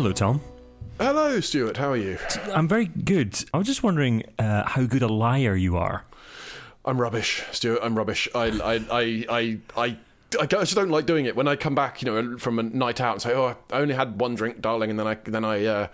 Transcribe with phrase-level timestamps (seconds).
[0.00, 0.40] hello, Tom.
[0.96, 1.76] Hello, Stuart.
[1.76, 2.16] How are you?
[2.54, 3.36] I'm very good.
[3.52, 6.06] I was just wondering uh, how good a liar you are.
[6.86, 7.80] I'm rubbish, Stuart.
[7.82, 8.26] I'm rubbish.
[8.34, 9.96] I, I, I, I, I
[10.38, 11.34] I just don't like doing it.
[11.34, 13.94] When I come back, you know, from a night out and say, "Oh, I only
[13.94, 15.88] had one drink, darling," and then I then I uh,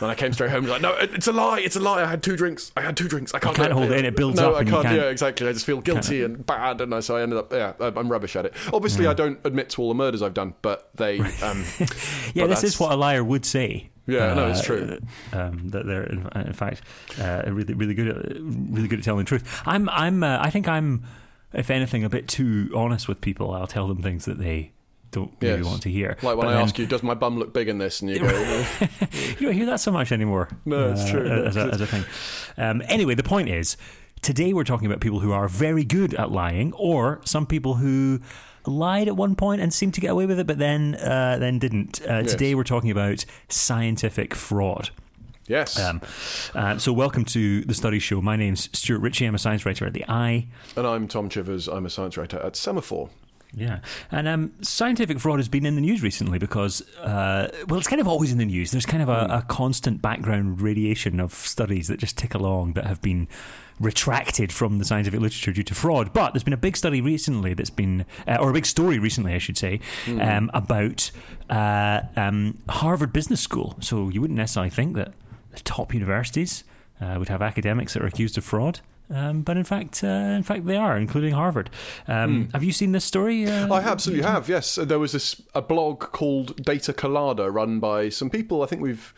[0.00, 1.60] then I came straight home and like, "No, it's a lie.
[1.60, 2.02] It's a lie.
[2.02, 2.72] I had two drinks.
[2.76, 3.34] I had two drinks.
[3.34, 4.04] I can't, you can't hold it in.
[4.06, 4.56] It builds no, up.
[4.56, 5.46] I can't, can't, Yeah, exactly.
[5.48, 7.52] I just feel guilty and bad, and I, so I ended up.
[7.52, 8.54] Yeah, I'm rubbish at it.
[8.72, 9.10] Obviously, yeah.
[9.10, 11.20] I don't admit to all the murders I've done, but they.
[11.20, 11.64] Um,
[12.34, 13.90] yeah, but this is what a liar would say.
[14.06, 14.98] Yeah, uh, no, it's true.
[15.32, 16.82] Um, that they're in, in fact
[17.18, 19.62] uh, really, really good, at, really good at telling the truth.
[19.64, 21.04] I'm, I'm, uh, I think I'm,
[21.54, 23.52] if anything, a bit too honest with people.
[23.52, 24.72] I'll tell them things that they
[25.14, 26.16] don't really want to hear.
[26.22, 28.00] Like when but I then, ask you, does my bum look big in this?
[28.00, 28.26] And you go,
[29.12, 30.48] you don't hear that so much anymore.
[30.64, 31.28] No, it's true.
[31.28, 32.04] Uh, as, a, as, a, thing.
[32.56, 33.76] Um, anyway, the point is,
[34.22, 38.20] today we're talking about people who are very good at lying, or some people who
[38.66, 41.58] lied at one point and seemed to get away with it, but then uh, then
[41.58, 42.00] didn't.
[42.02, 42.32] Uh, yes.
[42.32, 44.90] Today we're talking about scientific fraud.
[45.46, 45.78] Yes.
[45.78, 46.00] Um,
[46.54, 48.22] uh, so, welcome to the Studies Show.
[48.22, 49.26] My name's Stuart Ritchie.
[49.26, 50.46] I'm a science writer at the i.
[50.76, 51.68] And I'm Tom Chivers.
[51.68, 53.10] I'm a science writer at Semafor.
[53.56, 57.86] Yeah, and um, scientific fraud has been in the news recently because, uh, well, it's
[57.86, 58.72] kind of always in the news.
[58.72, 62.86] There's kind of a, a, constant background radiation of studies that just tick along that
[62.86, 63.28] have been
[63.78, 66.12] retracted from the scientific literature due to fraud.
[66.12, 69.34] But there's been a big study recently that's been, uh, or a big story recently,
[69.34, 70.26] I should say, mm.
[70.26, 71.12] um, about
[71.48, 73.76] uh, um, Harvard Business School.
[73.80, 75.12] So you wouldn't necessarily think that
[75.56, 76.64] the top universities
[77.00, 78.80] uh, would have academics that are accused of fraud.
[79.10, 81.68] Um, but in fact, uh, in fact, they are, including Harvard.
[82.08, 82.52] Um, mm.
[82.52, 83.46] Have you seen this story?
[83.46, 84.48] Uh, I absolutely have.
[84.48, 88.62] Yes, there was this a blog called Data Colada run by some people.
[88.62, 89.12] I think we've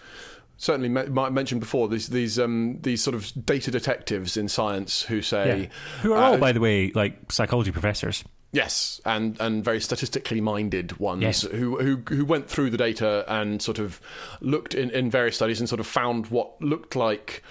[0.56, 5.22] certainly me- mentioned before these these um, these sort of data detectives in science who
[5.22, 5.66] say yeah.
[6.02, 8.24] who are all, uh, by the way, like psychology professors.
[8.52, 11.42] Yes, and and very statistically minded ones yes.
[11.42, 14.00] who, who who went through the data and sort of
[14.40, 17.42] looked in, in various studies and sort of found what looked like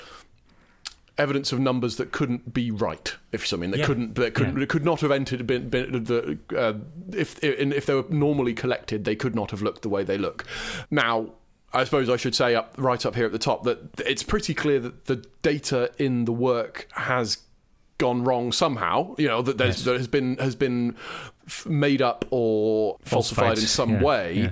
[1.18, 3.16] evidence of numbers that couldn't be right.
[3.32, 3.86] If something that yeah.
[3.86, 4.66] couldn't that couldn't yeah.
[4.66, 6.74] could not have entered been, been the uh,
[7.14, 10.46] if if they were normally collected, they could not have looked the way they look.
[10.90, 11.32] Now.
[11.74, 14.54] I suppose I should say up right up here at the top that it's pretty
[14.54, 17.40] clear that the data in the work has
[17.98, 19.16] gone wrong somehow.
[19.18, 19.86] You know that there's yes.
[19.86, 20.96] there has been has been
[21.66, 24.34] made up or falsified, falsified in some yeah, way.
[24.34, 24.52] Yeah.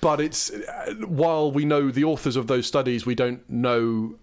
[0.00, 4.16] But it's uh, while we know the authors of those studies, we don't know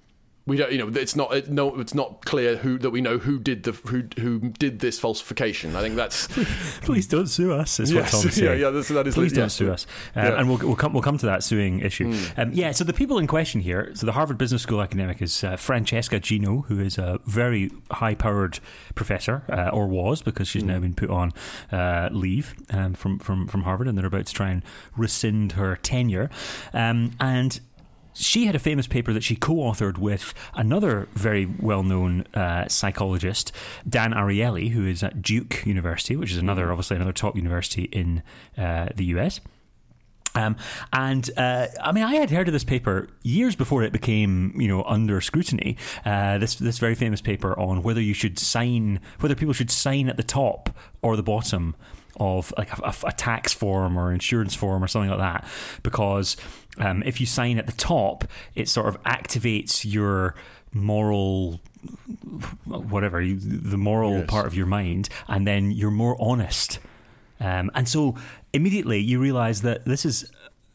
[0.51, 3.17] we don't you know it's not it, no it's not clear who that we know
[3.17, 6.27] who did the who who did this falsification i think that's
[6.81, 8.59] please don't sue us is yes, what Tom's saying.
[8.59, 9.39] yeah yeah that's, that is please yeah.
[9.39, 10.39] don't sue us um, Yeah.
[10.39, 12.37] and we'll, we'll come we'll come to that suing issue Mm.
[12.39, 15.43] um, yeah so the people in question here so the harvard business school academic is
[15.43, 18.59] uh, francesca gino who is a very high powered
[18.95, 21.31] professor uh, or was because she's now been put on
[21.71, 24.63] uh, leave um, from, from from harvard and they're about to try and
[24.97, 26.29] rescind her tenure
[26.73, 27.61] um, and
[28.13, 33.51] she had a famous paper that she co-authored with another very well-known uh, psychologist,
[33.87, 38.23] Dan Ariely, who is at Duke University, which is another, obviously, another top university in
[38.57, 39.39] uh, the US.
[40.33, 40.55] Um,
[40.93, 44.67] and uh, I mean, I had heard of this paper years before it became, you
[44.67, 45.77] know, under scrutiny.
[46.05, 50.07] Uh, this this very famous paper on whether you should sign, whether people should sign
[50.07, 50.69] at the top
[51.01, 51.75] or the bottom
[52.19, 55.45] of like a, a, tax form or insurance form or something like that,
[55.81, 56.37] because
[56.77, 60.35] um, if you sign at the top, it sort of activates your
[60.73, 61.59] moral
[62.65, 64.25] whatever the moral yes.
[64.27, 66.79] part of your mind, and then you're more honest.
[67.39, 68.15] Um, and so
[68.53, 70.31] immediately you realize that this is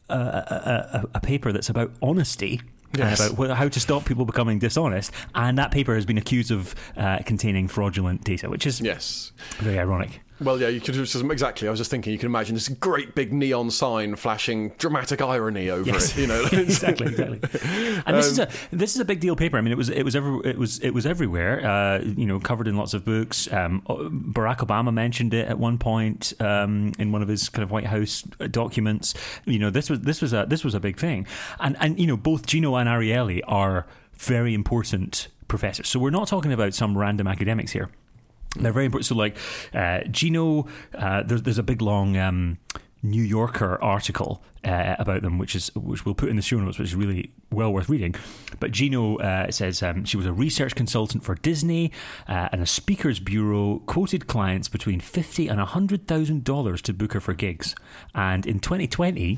[0.09, 2.61] a, a, a, a paper that's about honesty.
[2.97, 3.19] Yes.
[3.19, 6.73] And about how to stop people becoming dishonest, and that paper has been accused of
[6.95, 10.21] uh, containing fraudulent data, which is yes very ironic.
[10.39, 11.67] Well, yeah, you could just, exactly.
[11.67, 15.69] I was just thinking, you can imagine this great big neon sign flashing dramatic irony
[15.69, 16.11] over yes.
[16.11, 16.21] it.
[16.21, 17.39] You know, exactly, exactly.
[18.05, 19.57] And this is a this is a big deal paper.
[19.57, 21.65] I mean, it was it was every, it was it was everywhere.
[21.65, 23.51] Uh, you know, covered in lots of books.
[23.51, 27.71] Um, Barack Obama mentioned it at one point um, in one of his kind of
[27.71, 28.21] White House
[28.51, 29.15] documents.
[29.45, 31.25] You know, this was this was a this was a big thing.
[31.59, 35.87] And and you know, both Gino and Ariely are very important professors.
[35.87, 37.89] So we're not talking about some random academics here.
[38.59, 39.05] They're very important.
[39.05, 39.37] So, like
[39.73, 42.57] uh, Gino, uh, there's, there's a big long um,
[43.03, 46.77] New Yorker article uh, about them, which is which we'll put in the show notes,
[46.77, 48.15] which is really well worth reading.
[48.59, 51.91] But Gino uh, says um, she was a research consultant for Disney
[52.27, 53.81] uh, and a speakers bureau.
[53.85, 57.75] Quoted clients between fifty and hundred thousand dollars to book her for gigs,
[58.13, 59.37] and in 2020.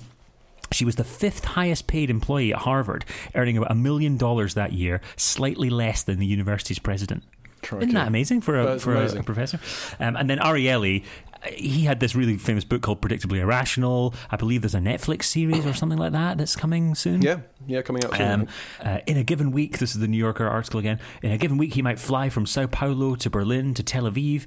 [0.72, 4.72] She was the fifth highest paid employee at Harvard, earning about a million dollars that
[4.72, 7.24] year, slightly less than the university's president.
[7.64, 9.20] Isn't that amazing for a for amazing.
[9.20, 9.60] A, professor?
[10.00, 11.04] Um, and then Ariely
[11.48, 14.14] he had this really famous book called Predictably Irrational.
[14.30, 17.22] I believe there's a Netflix series or something like that that's coming soon.
[17.22, 18.42] Yeah, yeah, coming out soon.
[18.42, 18.48] Um,
[18.82, 21.00] uh, in a given week, this is the New Yorker article again.
[21.22, 24.46] In a given week, he might fly from Sao Paulo to Berlin to Tel Aviv.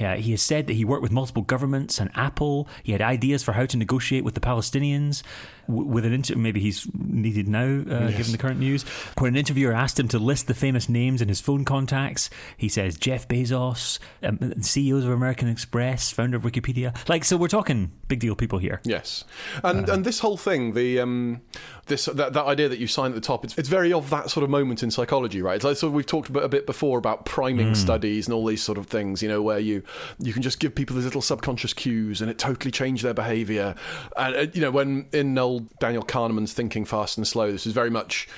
[0.00, 2.66] Uh, he has said that he worked with multiple governments and Apple.
[2.82, 5.22] He had ideas for how to negotiate with the Palestinians.
[5.68, 8.16] W- with an inter- maybe he's needed now, uh, Yes.
[8.16, 8.82] given the current news.
[9.18, 12.68] When an interviewer asked him to list the famous names in his phone contacts, he
[12.68, 16.96] says Jeff Bezos, um, CEOs of American Express, founder of Wikipedia.
[17.08, 18.80] Like, so we're talking big deal people here.
[18.84, 19.24] Yes,
[19.64, 21.40] and and this whole thing, the um,
[21.86, 24.30] this that, that idea that you sign at the top, it's, it's very of that
[24.30, 25.56] sort of moment in psychology, right?
[25.56, 28.62] It's like, so we've talked about a bit before about priming studies and all these
[28.62, 29.82] sort of things, you know, where you
[30.18, 33.74] you can just give people these little subconscious cues and it totally changed their behaviour.
[34.16, 37.72] And uh, you know, when in old Daniel Kahneman's Thinking Fast and Slow, this is
[37.72, 38.28] very much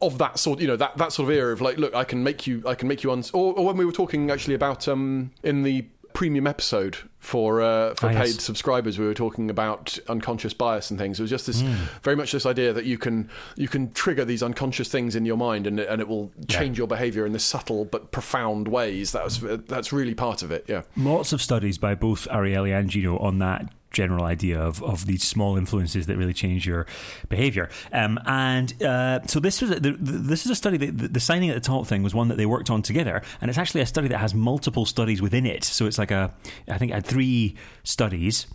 [0.00, 2.22] of that sort, you know, that, that sort of era of like, look, I can
[2.22, 4.86] make you, I can make you, uns or, or when we were talking actually about
[4.86, 8.42] um, in the premium episode for uh, for Ah, paid yes.
[8.42, 11.18] subscribers, we were talking about unconscious bias and things.
[11.18, 11.60] It was just this
[12.02, 15.36] very much this idea that you can you can trigger these unconscious things in your
[15.36, 19.12] mind and it- and it will change your behaviour in this subtle but profound ways.
[19.12, 20.64] That was that's really part of it.
[20.68, 20.82] Yeah.
[20.96, 25.22] Lots of studies by both Ariely and Gino on that general idea of, of these
[25.24, 26.86] small influences that really change your
[27.28, 27.68] behavior.
[27.92, 31.20] Um, and uh, so this was the, the, this is a study that the, the
[31.20, 33.82] signing at the top thing was one that they worked on together, and it's actually
[33.82, 35.64] a study that has multiple studies within it.
[35.64, 36.30] So it's like a
[36.68, 38.46] I think it had three studies.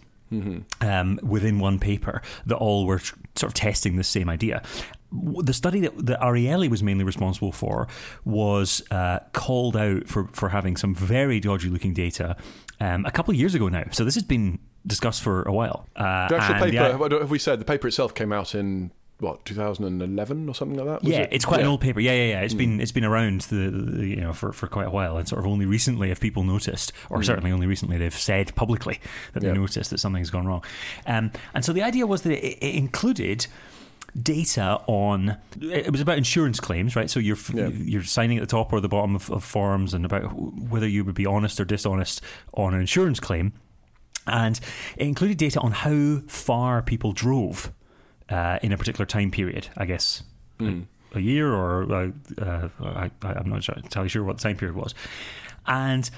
[0.79, 4.61] Um, within one paper, that all were tr- sort of testing the same idea.
[5.11, 7.87] W- The study that, that Ariely was mainly responsible for
[8.23, 12.37] was uh, called out for, for having some very dodgy looking data
[12.79, 13.83] um, a couple of years ago now.
[13.91, 15.87] So this has been discussed for a while.
[15.95, 17.59] Uh, The actual paper, the- have we said?
[17.59, 21.03] The paper itself came out in what 2011 or something like that.
[21.03, 21.29] Was yeah, it?
[21.31, 21.67] it's quite an Yeah.
[21.67, 21.71] Mm.
[21.73, 21.99] old paper.
[21.99, 22.41] Yeah, yeah, yeah.
[22.41, 25.27] It's been it's been around the, the you know for, for quite a while, and
[25.27, 28.99] sort of only recently have people noticed, or certainly only recently they've said publicly
[29.33, 29.57] that they Mm.
[29.57, 30.63] Noticed that something's gone wrong.
[31.05, 33.45] Um, and so the idea was that it, it included
[34.21, 37.67] data on it was about insurance claims right so you're Yeah.
[37.69, 41.05] you're signing at the top or the bottom of, of forms and about whether you
[41.05, 42.19] would be honest or dishonest
[42.53, 43.53] on an insurance claim
[44.27, 44.59] and
[44.97, 47.71] it included data on how far people drove
[48.29, 49.69] uh, in a particular time period.
[49.77, 50.23] I guess
[50.59, 50.81] Hmm.
[51.13, 54.93] a year or uh, uh, I, I'm not entirely sure what the time period was.
[55.65, 56.09] And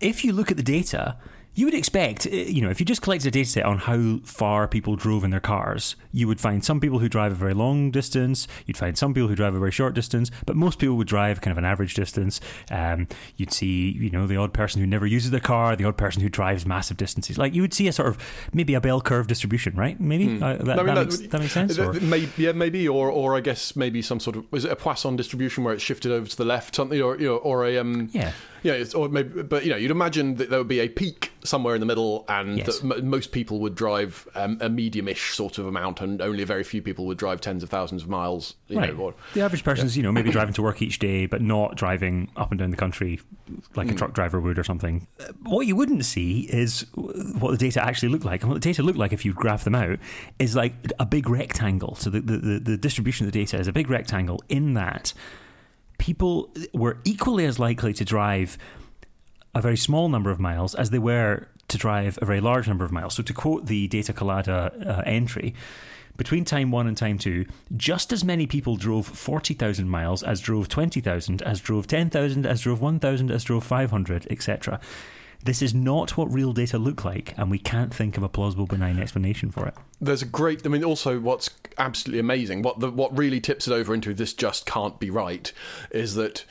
[0.00, 1.16] if you look at the data,
[1.56, 4.18] you would expect, uh, you know, if you just collected a data set on how
[4.24, 7.54] far people drove in their cars, you would find some people who drive a very
[7.54, 10.96] long distance, you'd find some people who drive a very short distance, but most people
[10.96, 12.40] would drive kind of an average distance.
[12.70, 15.96] Um, you'd see, you know, the odd person who never uses their car, the odd
[15.96, 17.38] person who drives massive distances.
[17.38, 18.18] Like you would see a sort of
[18.52, 19.98] maybe a bell curve distribution, right?
[19.98, 20.78] Maybe uh, that.
[20.78, 21.76] I mean, that, makes, that makes sense.
[21.76, 24.70] Th- th- may- yeah, maybe, or or I guess maybe some sort of is it
[24.70, 27.64] a Poisson distribution where it's shifted over to the left, something, or you know, or
[27.64, 28.32] a um, Yeah.
[28.62, 31.32] Yeah, it's, or maybe, but you know, you'd imagine that there would be a peak
[31.44, 32.80] somewhere in the middle, and Yes.
[32.80, 36.46] that m- most people would drive um, a medium-ish sort of amount, and only a
[36.46, 38.54] very few people would drive tens of thousands of miles.
[38.68, 38.92] You Right.
[38.96, 41.76] know, or, the average person's, you know, maybe driving to work each day, but not
[41.76, 43.20] driving up and down the country
[43.76, 43.96] like a Hmm.
[43.96, 45.06] truck driver would or something.
[45.44, 48.42] What you wouldn't see is what the data actually look like.
[48.42, 49.98] And what the data look like if you graph them out
[50.40, 51.94] is like a big rectangle.
[51.94, 55.12] So the, the, the, the distribution of the data is a big rectangle in that
[55.98, 58.58] people were equally as likely to drive
[59.54, 62.84] a very small number of miles as they were to drive a very large number
[62.84, 63.14] of miles.
[63.14, 65.54] So, to quote the Data Colada uh, entry,
[66.16, 70.68] between time one and time two, just as many people drove 40,000 miles as drove
[70.68, 74.80] 20,000, as drove 10,000, as drove 1,000, as drove 500, etc.
[75.46, 78.66] This is not what real data look like, and we can't think of a plausible,
[78.66, 79.74] benign explanation for it.
[80.00, 80.66] there's a great.
[80.66, 84.34] I mean, also what's absolutely amazing, what the what really tips it over into this
[84.34, 85.52] just can't be right,
[85.90, 86.44] is that.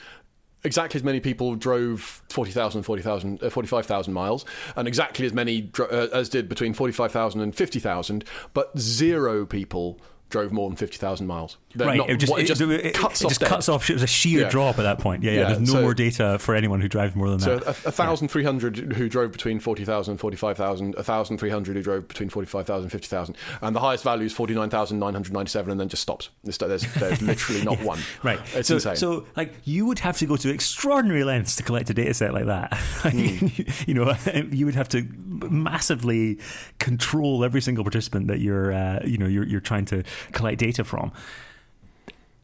[0.63, 5.61] Exactly as many people drove 40,000 and 40,000, uh, 45,000 miles, and exactly as many
[5.61, 11.27] dro- uh, as did between 45,000 and 50,000, but zero people drove more than 50,000
[11.27, 11.57] miles.
[11.77, 13.89] Right, not- it just, what- it, just it- cuts it off just cuts off.
[13.89, 14.49] It was a sheer Yeah.
[14.49, 15.23] drop at that point.
[15.23, 15.39] Yeah, yeah.
[15.39, 17.73] Yeah, there's no so- more data for anyone who drives more than So that.
[17.75, 21.49] thousand three hundred who drove between forty thousand and forty five thousand, a thousand three
[21.49, 24.33] hundred who drove between forty five thousand and fifty thousand, and the highest value is
[24.33, 26.29] forty nine thousand nine hundred ninety seven, and then just stops.
[26.43, 27.99] There's, there's, there's literally not one.
[28.23, 28.39] Right.
[28.53, 28.95] it's so, insane.
[28.95, 32.33] So, like, you would have to go to extraordinary lengths to collect a data set
[32.33, 32.73] like that.
[33.05, 33.47] Hmm.
[33.87, 34.15] you know,
[34.51, 35.03] you would have to
[35.49, 36.39] massively
[36.79, 40.83] control every single participant that you're, uh, you know, you're, you're trying to collect data
[40.83, 41.11] from.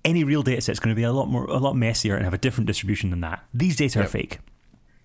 [0.03, 2.23] Any real data set is going to be a lot more, a lot messier and
[2.23, 3.43] have a different distribution than that.
[3.53, 4.39] These data are fake.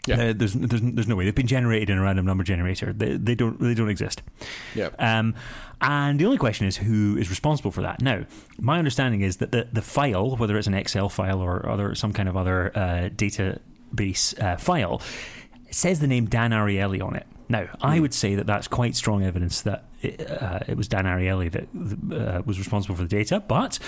[0.07, 0.29] Yeah.
[0.29, 2.93] Uh, there's, there's, there's no way they've been generated in a random number generator.
[2.93, 4.23] They, they don't, they don't exist.
[4.75, 5.35] yeah, Um,
[5.81, 8.01] and the only question is who is responsible for that.
[8.01, 8.25] Now,
[8.59, 12.13] my understanding is that the, the file, whether it's an Excel file or other some
[12.13, 15.03] kind of other uh, database uh, file,
[15.71, 17.27] says the name Dan Ariely on it.
[17.49, 21.05] Now, I would say that that's quite strong evidence that it, uh, it was Dan
[21.05, 23.79] Ariely that uh, was responsible for the data, but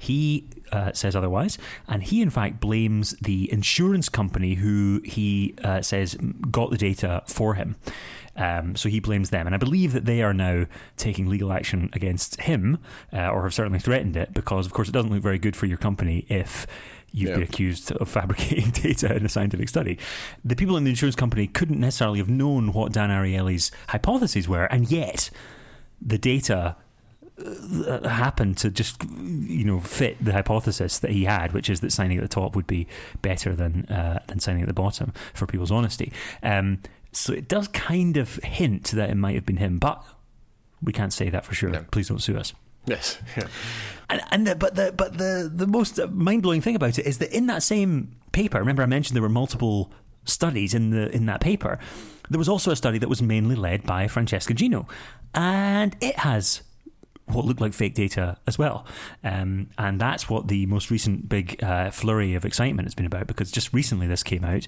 [0.00, 5.82] he uh, says otherwise, and he in fact blames the insurance company who he uh,
[5.82, 6.16] says
[6.50, 7.76] got the data for him.
[8.36, 10.64] Um, so he blames them, and I believe that they are now
[10.96, 12.78] taking legal action against him,
[13.12, 15.66] uh, or have certainly threatened it, because of course it doesn't look very good for
[15.66, 16.66] your company if
[17.12, 17.34] you've Yeah.
[17.34, 19.98] been accused of fabricating data in a scientific study.
[20.44, 24.64] The people in the insurance company couldn't necessarily have known what Dan Ariely's hypotheses were,
[24.66, 25.28] and yet
[26.00, 26.76] the data
[28.04, 32.18] happened to just you know fit the hypothesis that he had, which is that signing
[32.18, 32.86] at the top would be
[33.22, 36.12] better than uh, than signing at the bottom for people's honesty.
[36.42, 36.80] Um,
[37.12, 40.04] so it does kind of hint that it might have been him, but
[40.82, 41.70] we can't say that for sure.
[41.70, 41.84] No.
[41.90, 42.52] Please don't sue us.
[42.86, 43.18] Yes.
[43.36, 43.46] Yeah.
[44.08, 47.18] And, and the, but the but the the most mind blowing thing about it is
[47.18, 49.92] that in that same paper, remember I mentioned there were multiple
[50.24, 51.78] studies in the in that paper.
[52.28, 54.88] There was also a study that was mainly led by Francesca Gino,
[55.32, 56.62] and it has
[57.32, 58.86] what looked like fake data as well.
[59.22, 63.26] Um, and that's what the most recent big uh, flurry of excitement has been about
[63.26, 64.66] because just recently this came out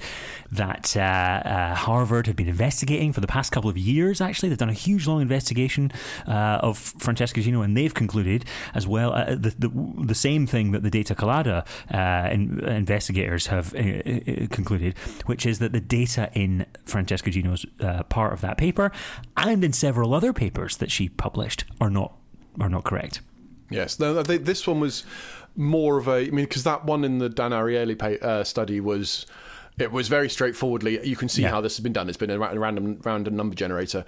[0.51, 4.49] that uh, uh, Harvard had been investigating for the past couple of years, actually.
[4.49, 5.93] They've done a huge, long investigation
[6.27, 9.71] uh, of Francesca Gino and they've concluded as well uh, the, the,
[10.05, 13.73] the same thing that the Data Colada uh, in, investigators have
[14.51, 17.67] concluded, which is that the data in Francesca Gino's
[18.09, 18.93] part of that paper
[19.37, 22.15] and in several other papers that she published are not
[22.61, 23.21] are not correct.
[23.71, 25.05] Yes, no, they, this one was
[25.57, 26.17] more of a.
[26.27, 29.27] I mean, because that one in the Dan Ariely pa- uh, study was.
[29.79, 31.05] It was very straightforwardly.
[31.09, 31.49] You can see Yeah.
[31.49, 32.07] how this has been done.
[32.11, 34.05] It's been a, random random number generator,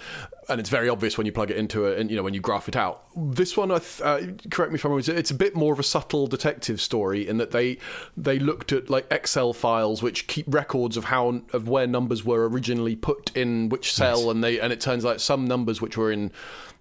[0.51, 2.41] and it's very obvious when you plug it into it, and you know when you
[2.41, 3.05] graph it out.
[3.17, 4.21] This one, I th- uh,
[4.51, 5.01] correct me if I'm wrong.
[5.01, 7.79] it's- It's a bit more of a subtle detective story in that they
[8.15, 12.47] they looked at like Excel files which keep records of how of where numbers were
[12.47, 16.13] originally put in which cell, and they and it turns out some numbers which were
[16.13, 16.31] in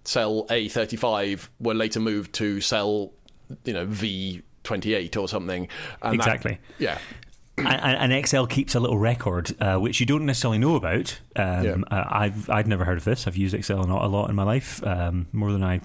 [0.04, 3.12] cell A35 were later moved to cell
[3.64, 5.68] you know V28 or something.
[6.02, 6.58] And that- Exactly.
[6.78, 6.98] yeah.
[7.58, 11.20] and, and Excel keeps a little record, uh, which you don't necessarily know about.
[11.36, 11.76] Um, Yeah.
[11.90, 13.28] uh, I've I'd never heard of this.
[13.28, 15.80] I've used Excel not a lot in my life, um, more than I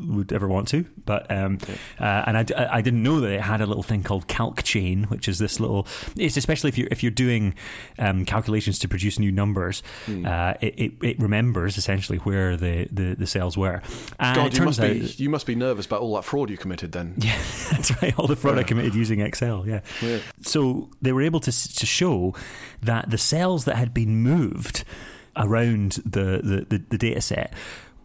[0.00, 0.84] would ever want to.
[1.04, 1.58] But um,
[1.98, 5.04] uh, and I, I didn't know that it had a little thing called calc chain,
[5.04, 5.86] which is this little.
[6.16, 7.54] It's especially if you're if you're doing
[7.98, 13.14] um, calculations to produce new numbers, uh, it, it it remembers essentially where the, the,
[13.14, 13.82] the cells were.
[14.18, 16.92] And God, you must be you must be nervous about all that fraud you committed
[16.92, 17.14] then.
[17.18, 17.38] yeah,
[17.70, 18.18] that's right.
[18.18, 19.64] All the fraud I committed using Excel.
[19.66, 19.80] Yeah.
[20.02, 20.18] Yeah.
[20.42, 22.34] So they were able to to show
[22.82, 24.84] that the cells that had been moved
[25.36, 27.52] around the the, the, the data set.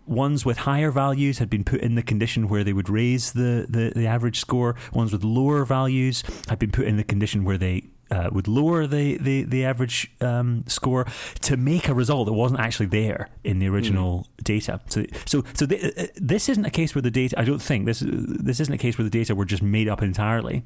[0.05, 3.65] Ones with higher values had been put in the condition where they would raise the,
[3.69, 4.75] the, the average score.
[4.93, 8.85] Ones with lower values had been put in the condition where they uh, would lower
[8.85, 11.05] the, the, the average um, score
[11.39, 14.81] to make a result that wasn't actually there in the original data.
[14.87, 17.39] So, so, so th- uh, this isn't a case where the data.
[17.39, 20.01] I don't think this this isn't a case where the data were just made up
[20.01, 20.63] entirely.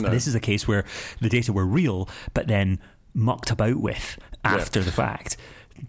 [0.00, 0.10] No.
[0.10, 0.84] This is a case where
[1.20, 2.78] the data were real, but then
[3.14, 5.38] mucked about with after the fact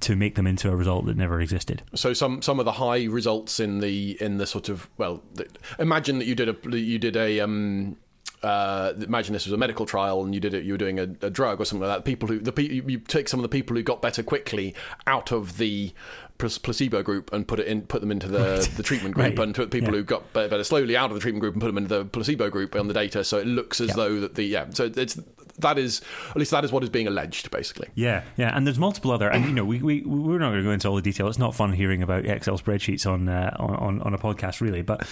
[0.01, 1.81] to make them into a result that never existed.
[1.95, 5.47] So some some of the high results in the in the sort of well, the,
[5.79, 7.97] imagine that you did a you did a um.
[8.43, 10.63] Uh, imagine this was a medical trial and you did it.
[10.63, 12.05] You were doing a, a drug or something like that.
[12.05, 14.75] People who the pe- you, take some of the people who got better quickly
[15.07, 15.91] out of the
[16.37, 19.39] placebo group and put it in, put them into the the treatment group, Right.
[19.39, 19.97] and put people Yeah.
[19.97, 22.05] who got better, better slowly out of the treatment group and put them into the
[22.05, 23.23] placebo group on the data.
[23.23, 23.93] So it looks as Yeah.
[23.95, 24.67] though that the yeah.
[24.69, 25.19] So it's
[25.59, 27.87] that is at least that is what is being alleged basically.
[27.95, 30.63] Yeah, yeah, and there's multiple other, and you know, we we we're not going to
[30.63, 31.27] go into all the detail.
[31.27, 34.81] It's not fun hearing about Excel spreadsheets on uh, on on a podcast, really.
[34.81, 35.07] But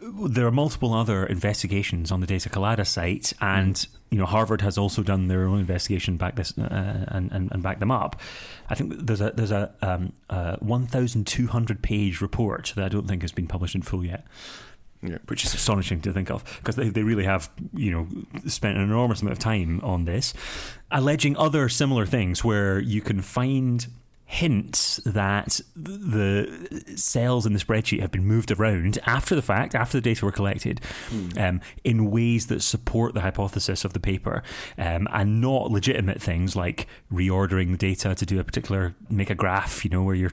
[0.00, 4.78] there are multiple other investigations on the Data Colada site, and you know, Harvard has
[4.78, 8.20] also done their own investigation back this uh, and, and and back them up.
[8.68, 13.22] I think there's a there's a um, uh, 1,200 page report that I don't think
[13.22, 14.26] has been published in full yet.
[15.02, 15.18] Yeah.
[15.28, 18.06] Which is astonishing to think of because they, they really have, you know,
[18.46, 20.34] spent an enormous amount of time on this,
[20.90, 23.86] alleging other similar things where you can find
[24.30, 29.98] hints that the cells in the spreadsheet have been moved around after the fact, after
[29.98, 30.80] the data were collected,
[31.36, 34.44] um, in ways that support the hypothesis of the paper,
[34.78, 39.34] um, and not legitimate things like reordering the data to do a particular, make a
[39.34, 40.32] graph, you know, where you're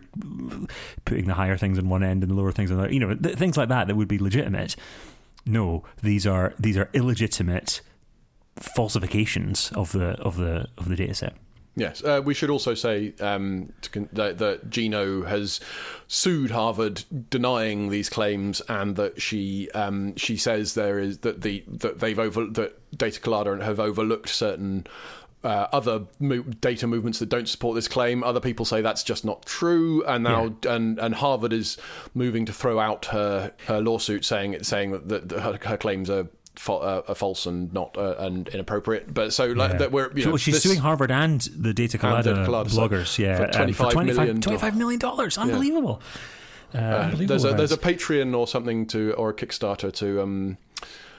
[1.06, 3.00] putting the higher things on one end and the lower things on the other, you
[3.00, 4.76] know, th- things like that that would be legitimate.
[5.44, 7.82] No, these are these are illegitimate
[8.58, 11.34] falsifications of the of the of the data set.
[11.78, 15.60] Yes, uh, we should also say um, to con- that, that Gino has
[16.08, 21.64] sued Harvard, denying these claims, and that she um, she says there is that the
[21.68, 24.88] that they've over that Data Colada have overlooked certain
[25.44, 28.24] uh, other mo- data movements that don't support this claim.
[28.24, 31.78] Other people say that's just not true, and now and and Harvard is
[32.16, 36.28] moving to throw out her, her lawsuit, saying saying that, that her, her claims are.
[36.60, 39.78] Fa- uh, false and not uh, and inappropriate, but so like Yeah.
[39.78, 42.70] that we're you So know, she's this- suing Harvard and the Data And Colada, Data
[42.70, 45.02] so bloggers, yeah, for um, $25 million $25 million.
[45.38, 46.02] Unbelievable.
[46.74, 47.78] Uh, Uh, unbelievable there's a there's a.
[47.78, 50.58] Patreon or something to or a Kickstarter to um,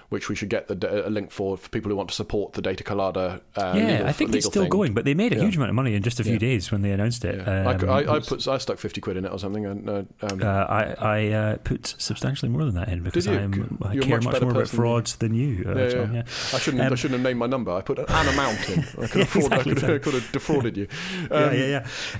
[0.08, 2.62] which we should get the a link for for people who want to support the
[2.62, 3.40] Data Colada.
[3.56, 4.70] Uh, yeah, legal- I think it's still thing.
[4.70, 5.42] going, but they made a Yeah.
[5.42, 6.38] huge amount of money in just a few Yeah.
[6.38, 7.36] days when they announced it.
[7.36, 7.68] Yeah.
[7.68, 9.66] I, Um, I, I was- put I stuck fifty quid in it or something.
[9.66, 13.26] And, uh, um, uh, I, I uh, put substantially more than that in because?
[13.26, 15.64] I'm, I You're care much much, more about frauds than you.
[15.68, 16.16] Uh, yeah, John, yeah.
[16.16, 16.22] yeah.
[16.54, 17.72] I shouldn't I Um, shouldn't have named my number.
[17.72, 18.78] I put an amount in.
[19.02, 19.94] I could Yeah, have, fraud, exactly I could, so.
[19.94, 20.86] I could have defrauded you.
[21.30, 21.66] yeah, Um, yeah,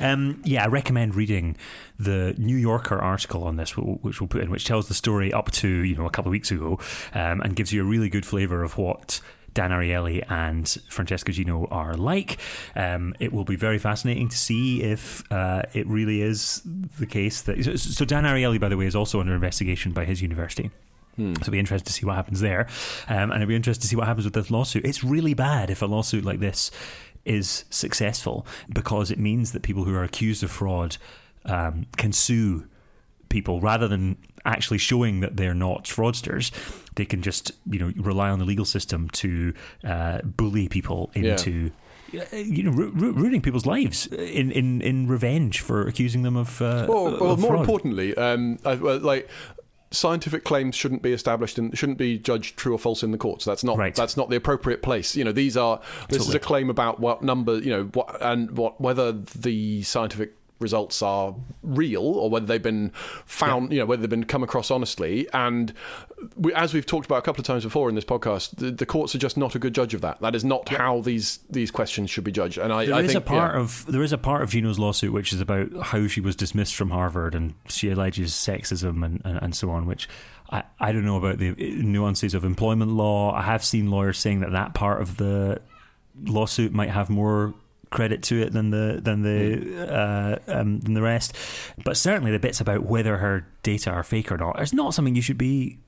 [0.01, 0.13] yeah.
[0.13, 1.57] Um, yeah, I recommend reading
[1.99, 5.51] the New Yorker article on this, which we'll put in, which tells the story up
[5.53, 6.79] to you know a couple of weeks ago,
[7.15, 9.21] um, and gives you a really good flavour of what.
[9.55, 12.39] Dan Ariely and Francesca Gino are like.
[12.77, 16.63] Um, it will be very fascinating to see if uh, it really is
[16.99, 17.65] the case that.
[17.65, 20.71] So, so Dan Ariely, by the way, is also under investigation by his university.
[21.17, 21.35] Hmm.
[21.35, 22.69] So it'll be interested to see what happens there.
[23.09, 24.87] Um, and it'll be interested to see what happens with this lawsuit.
[24.87, 26.71] It's really bad if a lawsuit like this
[27.25, 30.97] is successful because it means that people who are accused of fraud
[31.49, 32.67] um, can sue
[33.29, 36.51] people rather than actually showing that they're not fraudsters.
[36.95, 39.53] They can just, you know, rely on the legal system to
[39.85, 41.71] uh, bully people into.
[42.15, 46.37] uh, You know, ru- ru- ruining people's lives in, in, in revenge for accusing them
[46.37, 46.63] of.
[46.63, 49.29] Uh, Well, well of more importantly, um, I, well, like
[49.91, 53.45] scientific claims shouldn't be established and shouldn't be judged true or false in the courts.
[53.45, 53.95] That's not Right.
[53.95, 55.17] that's not the appropriate place.
[55.17, 58.51] You know, these are this is a claim about what number, you know, what and
[58.57, 62.91] what whether the scientific results are real or whether they've been
[63.27, 65.29] found, you know, whether they've been come across honestly.
[65.33, 65.73] And
[66.37, 68.87] we, as we've talked about a couple of times before in this podcast, the, the
[68.87, 70.21] courts are just not a good judge of that.
[70.21, 72.59] That is not how these these questions should be judged.
[72.59, 73.61] And I, There I is think a part yeah.
[73.61, 76.75] of there is a part of Gino's lawsuit which is about how she was dismissed
[76.75, 80.09] from Harvard and she alleges sexism and, and, and so on, which
[80.51, 83.33] I, I don't know about the nuances of employment law.
[83.33, 85.61] I have seen lawyers saying that that part of the
[86.25, 87.55] lawsuit might have more
[87.91, 91.35] credit to it than the than the uh, um, than the rest,
[91.85, 95.15] but certainly the bits about whether her data are fake or not is not something
[95.15, 95.79] you should be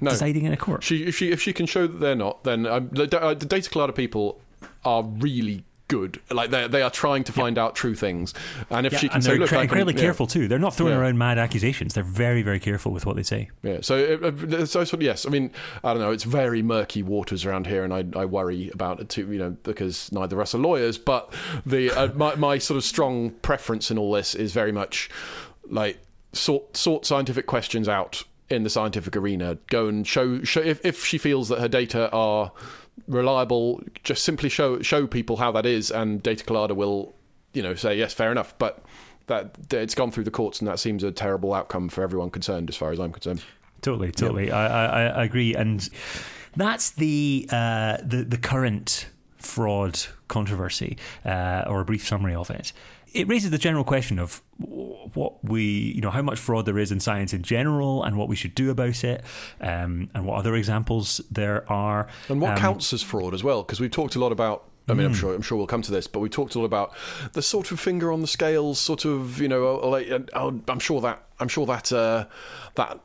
[0.00, 0.10] No.
[0.10, 0.82] deciding in a court.
[0.82, 3.46] She, if she if she can show that they're not, then um, the, uh, the
[3.46, 4.40] data colada people
[4.84, 6.20] are really good.
[6.30, 8.32] Like they they are trying to find out true things,
[8.70, 10.00] and if Yeah, she can and say, they're look, can- incredibly yeah.
[10.00, 10.48] careful too.
[10.48, 11.00] They're not throwing Yeah.
[11.00, 11.94] around mad accusations.
[11.94, 13.50] They're very, very careful with what they say.
[13.62, 15.50] Yeah, so, uh, uh, so so yes, I mean,
[15.84, 16.10] I don't know.
[16.10, 19.30] It's very murky waters around here, and I, I worry about it too.
[19.30, 21.32] You know, because neither of us are lawyers, but
[21.66, 25.10] the uh, my my sort of strong preference in all this is very much
[25.68, 25.98] like
[26.32, 29.56] sort sort scientific questions out in the scientific arena.
[29.68, 32.52] Go and show show if if she feels that her data are
[33.08, 37.14] reliable, just simply show show people how that is, and Data Colada will,
[37.52, 38.84] you know, say yes, fair enough, but.
[39.28, 42.68] That it's gone through the courts, and that seems a terrible outcome for everyone concerned,
[42.68, 43.40] as far as I'm concerned.
[43.80, 44.50] Totally, totally.
[44.50, 45.88] I, I, I agree, and
[46.56, 49.06] that's the uh, the the current
[49.38, 52.72] fraud controversy, uh, or a brief summary of it.
[53.12, 56.90] It raises the general question of what we, you know, how much fraud there is
[56.90, 59.22] in science in general, and what we should do about it,
[59.60, 62.08] um, and what other examples there are.
[62.28, 63.62] And what Um, counts as fraud as well?
[63.62, 64.64] Because we've talked a lot about.
[64.88, 65.12] I mean, Hmm.
[65.12, 66.92] I'm sure I'm sure we'll come to this, but we talked a lot about
[67.34, 69.80] the sort of finger on the scales, sort of you know.
[69.80, 72.24] uh, Like, oh, I'm sure that I'm sure that uh,
[72.76, 73.00] that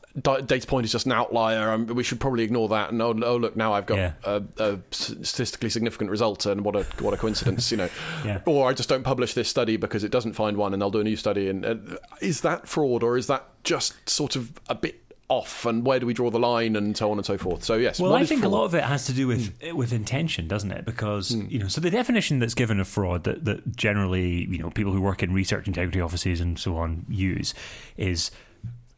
[0.47, 1.71] data point is just an outlier.
[1.71, 2.91] Um, we should probably ignore that.
[2.91, 4.11] And oh, oh look, now I've got Yeah.
[4.23, 7.89] a, a statistically significant result, and what a what a coincidence, you know.
[8.25, 8.41] Yeah.
[8.45, 10.99] Or I just don't publish this study because it doesn't find one, and they'll do
[10.99, 11.49] a new study.
[11.49, 11.75] And uh,
[12.21, 15.01] is that fraud, or is that just sort of a bit?
[15.29, 17.61] Off and where do we draw the line and so on and so forth.
[17.61, 20.47] So yes, Well, I think a lot of it has to do with with intention,
[20.47, 20.85] doesn't it?
[20.85, 24.69] Because you know, so the definition that's given of fraud that, that generally you know
[24.69, 27.53] people who work in research integrity offices and so on use
[27.97, 28.31] is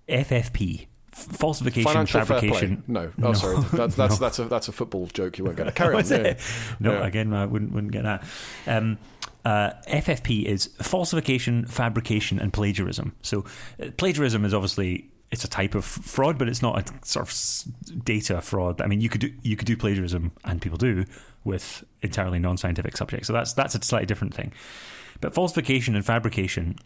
[0.07, 0.85] FFP.
[1.11, 2.83] Falsification, Financial fabrication.
[2.87, 3.33] No, oh No.
[3.33, 4.25] sorry, that's that's No.
[4.27, 5.37] that's a that's a football joke.
[5.39, 5.75] You won't get it.
[5.75, 6.05] Carry on.
[6.07, 6.37] Yeah.
[6.79, 7.07] No, Yeah.
[7.07, 8.23] again, I wouldn't wouldn't get that.
[8.67, 8.99] Um,
[9.43, 13.15] uh, FFP is falsification, fabrication, and plagiarism.
[13.23, 13.45] So,
[13.81, 18.03] uh, plagiarism is obviously it's a type of fraud, but it's not a sort of
[18.05, 18.81] data fraud.
[18.81, 21.05] I mean, you could do you could do plagiarism, and people do
[21.43, 23.27] with entirely non-scientific subjects.
[23.27, 24.51] So that's that's a slightly different thing.
[25.21, 26.77] But falsification and fabrication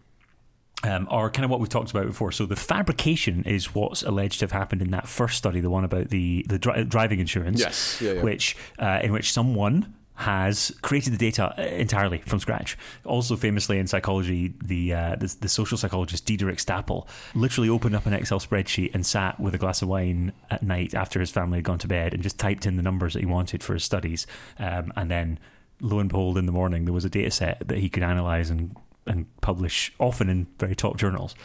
[0.83, 2.31] um, are kind of what we've talked about before.
[2.31, 5.83] So the fabrication is what's alleged to have happened in that first study, the one
[5.85, 8.21] about the the dri- driving insurance, Yes, yeah, yeah.
[8.23, 12.77] which uh, in which someone has created the data entirely from scratch.
[13.03, 18.05] Also, famously in psychology, the uh, the, the social psychologist Diederik Stapel literally opened up
[18.05, 21.57] an Excel spreadsheet and sat with a glass of wine at night after his family
[21.57, 23.83] had gone to bed and just typed in the numbers that he wanted for his
[23.83, 24.27] studies,
[24.59, 25.39] um, and then
[25.81, 28.49] lo and behold, in the morning there was a data set that he could analyze
[28.49, 31.35] and and publish, often in very top journals.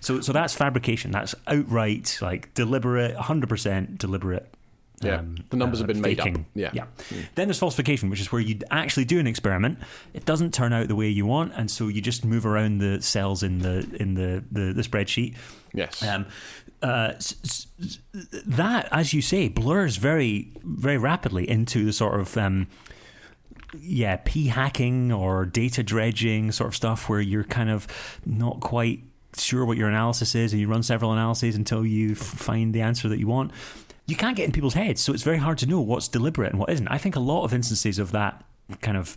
[0.00, 1.10] So so that's fabrication.
[1.10, 4.52] That's outright like deliberate, hundred percent deliberate.
[5.04, 6.26] Yeah, um, the numbers have been made up.
[6.26, 6.46] faking.
[6.54, 6.70] Yeah.
[6.72, 6.84] yeah.
[7.34, 9.78] Then there's falsification, which is where you actually do an experiment.
[10.12, 13.02] It doesn't turn out the way you want, and so you just move around the
[13.02, 15.36] cells in the in the the, the spreadsheet.
[15.72, 16.02] Yes.
[16.02, 16.26] Um,
[16.82, 17.14] uh,
[18.46, 22.66] that, as you say, blurs very, very rapidly into the sort of um,
[23.78, 27.86] yeah, p hacking or data dredging sort of stuff, where you're kind of
[28.26, 29.00] not quite
[29.36, 32.82] sure what your analysis is, and you run several analyses until you f- find the
[32.82, 33.50] answer that you want.
[34.06, 36.60] You can't get in people's heads, so it's very hard to know what's deliberate and
[36.60, 36.88] what isn't.
[36.88, 38.44] I think a lot of instances of that
[38.80, 39.16] kind of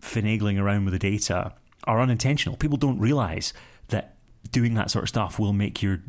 [0.00, 1.52] finagling around with the data
[1.84, 2.56] are unintentional.
[2.56, 3.52] People don't realize
[3.88, 4.16] that
[4.50, 6.00] doing that sort of stuff will make your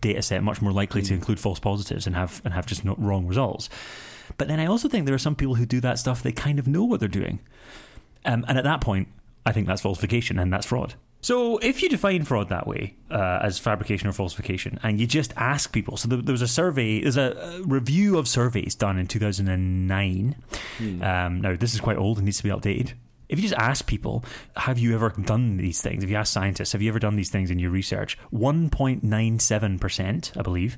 [0.00, 3.00] data set much more likely to include false positives and have and have just not
[3.00, 3.68] wrong results.
[4.38, 6.58] But then I also think there are some people who do that stuff they kind
[6.58, 7.40] of know what they're doing.
[8.24, 9.08] Um, and at that point,
[9.44, 10.94] I think that's falsification and that's fraud.
[11.24, 15.32] So if you define fraud that way uh, as fabrication or falsification, and you just
[15.38, 18.98] ask people, so there, there was a survey, there's a, a review of surveys done
[18.98, 20.36] in 2009.
[21.02, 22.92] Um, now this is quite old and needs to be updated.
[23.30, 24.22] If you just ask people,
[24.54, 26.04] have you ever done these things?
[26.04, 28.18] If you ask scientists, have you ever done these things in your research?
[28.30, 30.76] 1.97%, I believe,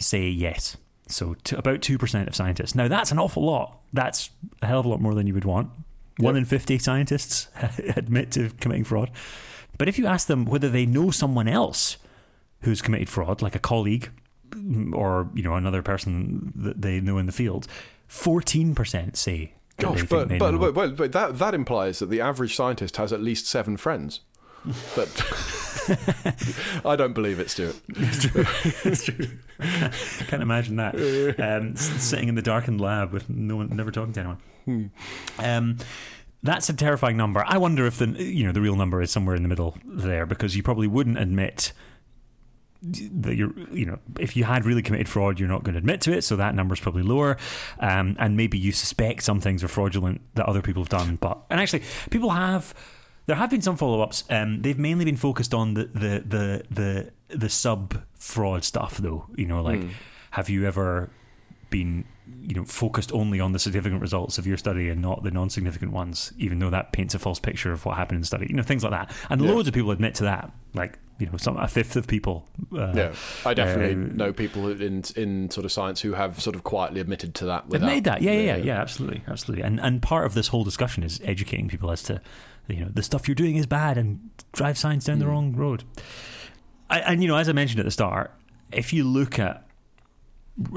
[0.00, 0.76] say yes.
[1.06, 2.74] So to about 2% of scientists.
[2.74, 3.78] Now that's an awful lot.
[3.92, 4.30] That's
[4.62, 5.70] a hell of a lot more than you would want.
[6.18, 7.46] One in 50 scientists
[7.94, 9.12] admit to committing fraud.
[9.78, 11.96] But if you ask them whether they know someone else
[12.62, 14.10] who's committed fraud, like a colleague
[14.92, 17.66] or you know another person that they know in the field,
[18.08, 22.96] 14% say Gosh, but but, but, but, but that that implies that the average scientist
[22.96, 24.20] has at least seven friends.
[24.96, 25.08] But
[26.84, 27.76] I don't believe it, Stuart.
[27.88, 28.24] It's
[29.04, 29.28] true.
[29.58, 30.96] It's I can't imagine that.
[31.38, 34.38] Um, sitting in the darkened lab with no one, never talking to anyone.
[34.64, 34.86] Hmm.
[35.38, 35.78] Um,
[36.46, 37.44] that's a terrifying number.
[37.46, 40.26] I wonder if the you know the real number is somewhere in the middle there
[40.26, 41.72] because you probably wouldn't admit
[42.82, 46.00] that you're you know if you had really committed fraud you're not going to admit
[46.02, 47.36] to it so that number's probably lower.
[47.80, 51.38] Um, and maybe you suspect some things are fraudulent that other people have done but
[51.50, 52.74] and actually people have
[53.26, 54.22] there have been some follow-ups.
[54.30, 59.26] Um, they've mainly been focused on the the the the, the sub fraud stuff though.
[59.36, 59.82] You know like
[60.30, 61.10] have you ever
[61.70, 62.04] been
[62.40, 65.92] you know focused only on the significant results of your study and not the non-significant
[65.92, 68.54] ones even though that paints a false picture of what happened in the study you
[68.56, 69.52] know things like that and Yeah.
[69.52, 72.92] loads of people admit to that like you know some a fifth of people uh,
[72.94, 76.62] Yeah, I definitely uh, know people in in sort of science who have sort of
[76.64, 77.68] quietly admitted to that.
[77.68, 79.64] Without, made that, yeah, yeah, yeah, yeah, absolutely, absolutely.
[79.64, 82.20] And and part of this whole discussion is educating people as to,
[82.68, 85.20] you know, the stuff you're doing is bad and drive science down Hmm.
[85.20, 85.84] the wrong road.
[86.90, 88.32] I, and you know, as I mentioned at the start,
[88.72, 89.65] if you look at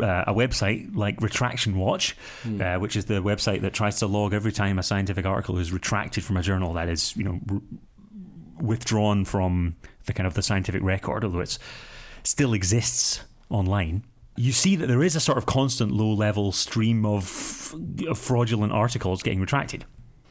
[0.01, 2.61] uh, a website like Retraction Watch, Hmm.
[2.61, 5.71] uh, which is the website that tries to log every time a scientific article is
[5.71, 7.61] retracted from a journal that is, you know, r-
[8.61, 11.57] withdrawn from the kind of the scientific record, although it
[12.23, 14.03] still exists online.
[14.35, 17.73] You see that there is a sort of constant low-level stream of,
[18.07, 19.85] of fraudulent articles getting retracted.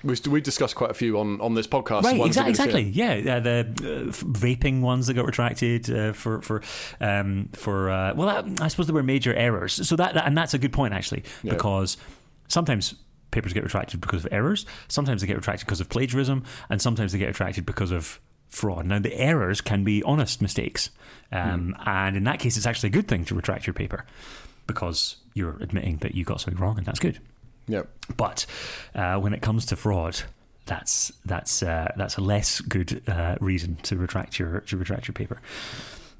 [0.04, 2.04] We, we discussed quite a few on, on this podcast.
[2.04, 2.82] Right, exa- exactly.
[2.82, 6.62] Yeah, uh, the uh, vaping ones that got retracted uh, for for
[7.00, 9.86] um, for uh, well, that, I suppose there were major errors.
[9.88, 11.52] So that, that and that's a good point actually, Yeah.
[11.52, 11.96] because
[12.46, 12.94] sometimes
[13.30, 17.12] papers get retracted because of errors, sometimes they get retracted because of plagiarism, and sometimes
[17.12, 18.86] they get retracted because of fraud.
[18.86, 20.90] Now the errors can be honest mistakes,
[21.32, 24.04] um, and in that case, it's actually a good thing to retract your paper
[24.66, 27.18] because you're admitting that you got something wrong, and that's good.
[27.68, 27.82] Yeah.
[28.16, 28.46] But
[28.94, 30.22] uh, when it comes to fraud,
[30.66, 35.14] that's that's uh, that's a less good uh, reason to retract your to retract your
[35.14, 35.40] paper.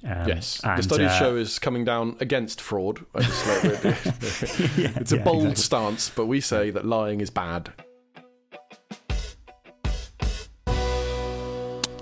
[0.04, 3.04] Um, Yes, the and, studies uh, show is coming down against fraud.
[3.14, 3.84] I just it.
[4.78, 5.62] yeah, it's a yeah, bold exactly.
[5.62, 7.72] stance, but we say that lying is bad.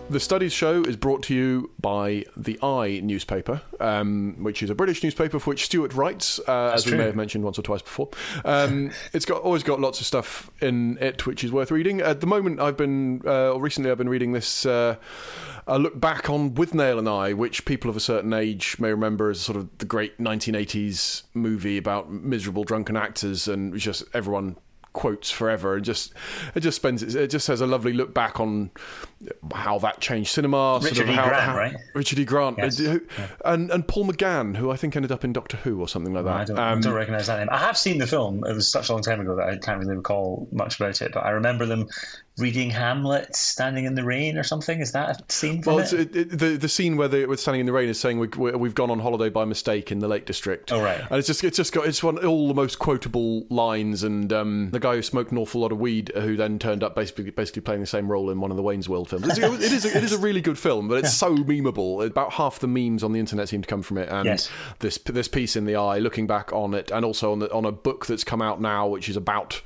[0.09, 4.75] The Studies Show is brought to you by the I newspaper, um, which is a
[4.75, 6.99] British newspaper for which Stuart writes, uh, as we true.
[6.99, 8.11] may have mentioned once or twice before.
[8.45, 12.01] Um, it's got always got lots of stuff in it which is worth reading.
[12.01, 14.65] At the moment, I've been, uh, or recently, I've been reading this.
[14.65, 14.97] Uh,
[15.67, 19.31] a look back on Withnail and I, which people of a certain age may remember
[19.31, 24.57] as sort of the great 1980s movie about miserable drunken actors, and just everyone
[24.97, 26.13] quotes forever and just
[26.55, 28.71] it just spends it just has a lovely look back on
[29.55, 30.81] how that changed cinema.
[30.83, 31.17] Richard sort of E.
[31.17, 31.77] how, Grant, how- right?
[31.95, 32.25] Richard E.
[32.25, 32.81] Grant, Yes.
[33.45, 36.25] And and Paul McGann, who I think ended up in Doctor Who or something like
[36.25, 36.35] that.
[36.35, 37.49] I don't, Um, I don't recognize that name.
[37.51, 38.43] I have seen the film.
[38.47, 41.13] It was such a long time ago that I can't really recall much about it.
[41.13, 41.89] But I remember them
[42.39, 44.81] reading Hamlet, standing in the rain, or something.
[44.81, 45.93] Is that a scene from well, it?
[45.93, 48.29] it's, it, it, the the scene where they're standing in the rain is saying we,
[48.29, 50.71] we, we've gone on holiday by mistake in the Lake District.
[50.73, 51.01] Oh, right.
[51.01, 54.03] and it's just it's just got it's one all the most quotable lines.
[54.03, 56.95] And um, the guy who smoked an awful lot of weed, who then turned up
[56.95, 59.27] basically basically playing the same role in one of the Wayne's World films.
[59.29, 62.05] It's, it is a, it is a really good film, but it's so memeable.
[62.05, 64.09] About half the memes on the internet seem to come from it.
[64.11, 64.51] And Yes.
[64.81, 67.65] this this piece in the eye, looking back on it, and also on the, on
[67.65, 69.63] a book that's come out now, which is about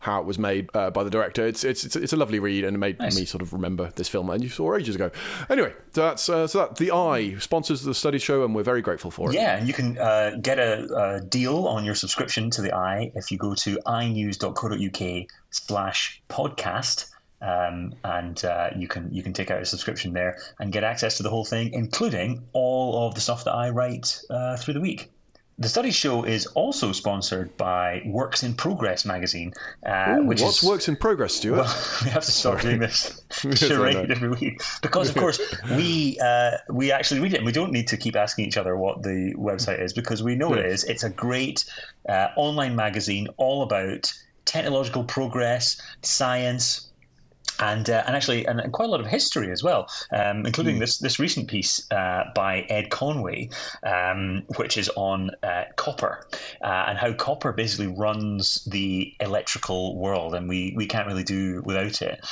[0.00, 1.46] how it was made uh, by the director.
[1.46, 3.16] It's, it's it's it's a lovely read, and it made Nice.
[3.16, 5.10] me sort of remember this film, and you saw ages ago.
[5.48, 8.82] Anyway, so that's uh, so that the i sponsors the studies show, and we're very
[8.82, 9.34] grateful for it.
[9.34, 13.12] Yeah, and you can uh, get a, a deal on your subscription to the i
[13.14, 17.06] if you go to inews.co.uk slash podcast.
[17.42, 21.16] Um, and uh, you can you can take out a subscription there and get access
[21.16, 24.80] to the whole thing, including all of the stuff that I write uh, through the
[24.82, 25.10] week.
[25.60, 29.52] The studies show is also sponsored by Works in Progress magazine,
[29.84, 31.56] uh, Ooh, which what's is works in progress, Stuart?
[31.58, 33.22] well, we have to start doing this
[33.54, 35.38] charade every week because, of course,
[35.76, 37.38] we uh, we actually read it.
[37.38, 40.34] and We don't need to keep asking each other what the website is because we
[40.34, 40.84] know it is.
[40.84, 41.66] It's a great
[42.08, 44.10] uh, online magazine all about
[44.46, 46.89] technological progress, science.
[47.60, 50.98] And, uh, and actually, and quite a lot of history as well, um, including this
[50.98, 53.50] this recent piece uh, by Ed Conway,
[53.82, 56.26] um, which is on uh, copper
[56.62, 61.62] uh, and how copper basically runs the electrical world, and we, we can't really do
[61.64, 62.24] without it.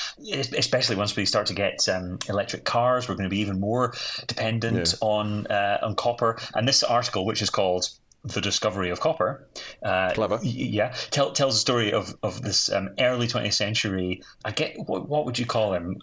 [0.56, 3.94] Especially once we start to get um, electric cars, we're going to be even more
[4.26, 6.38] dependent on uh, on copper.
[6.54, 7.90] And this article, which is called
[8.24, 9.46] the discovery of copper.
[9.82, 10.36] Uh, Clever.
[10.36, 14.22] y- Yeah, tell, tells the story of of this um, early 20th century.
[14.44, 16.00] I get what, what would you call him?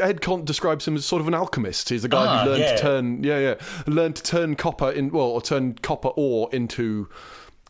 [0.00, 1.88] Ed Kant describes him as sort of an alchemist.
[1.88, 2.76] He's a guy Ah, who learned yeah.
[2.76, 3.54] to turn, yeah, yeah,
[3.86, 7.08] learned to turn copper in, well, or turn copper ore into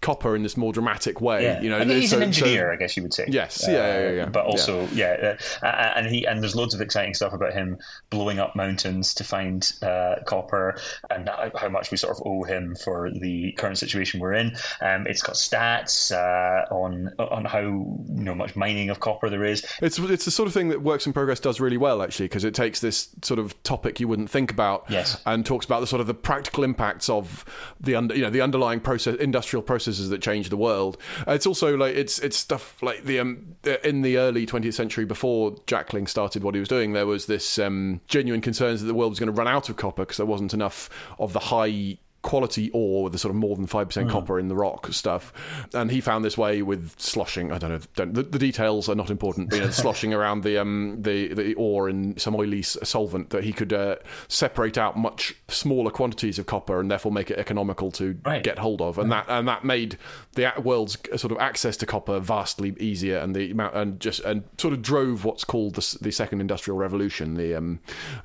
[0.01, 1.43] copper in this more dramatic way.
[1.43, 3.25] Yeah, You know, I mean, he's so- an so- engineer, I guess you would say.
[3.29, 4.27] Yes, yeah, yeah, yeah, yeah.
[4.27, 7.79] But also, yeah, uh, uh, and he and there's loads of exciting stuff about him
[8.11, 10.79] blowing up mountains to find uh, copper,
[11.11, 11.29] and
[11.59, 14.49] how much we sort of owe him for the current situation we're in.
[14.81, 19.45] Um, it's got stats uh, on on how you know much mining of copper there
[19.45, 19.65] is.
[19.83, 22.45] It's it's the sort of thing that Works in Progress does really well, actually, because
[22.45, 25.21] it takes this sort of topic you wouldn't think about, Yes.
[25.27, 27.45] and talks about the sort of the practical impacts of
[27.81, 30.99] the under, you know, the underlying process, industrial processes that change the world.
[31.27, 35.05] Uh, It's also like it's it's stuff like the um, in the early 20th century,
[35.05, 38.95] before Jackling started what he was doing, there was this um, genuine concerns that the
[38.95, 41.99] world was going to run out of copper because there wasn't enough of the high
[42.27, 45.33] quality ore with the sort of more than 5% copper in the rock stuff.
[45.73, 47.53] And he found this way with sloshing.
[47.53, 50.43] I don't know don't, the, the details are not important but you know, sloshing around
[50.43, 53.95] the um the the ore in some oily solvent that he could uh,
[54.27, 58.43] separate out much smaller quantities of copper and therefore make it economical to Right.
[58.43, 58.99] get hold of.
[58.99, 59.97] And that and that made
[60.35, 64.43] the world's sort of access to copper vastly easier and the amount and just and
[64.59, 67.79] sort of drove what's called the, the second industrial revolution the um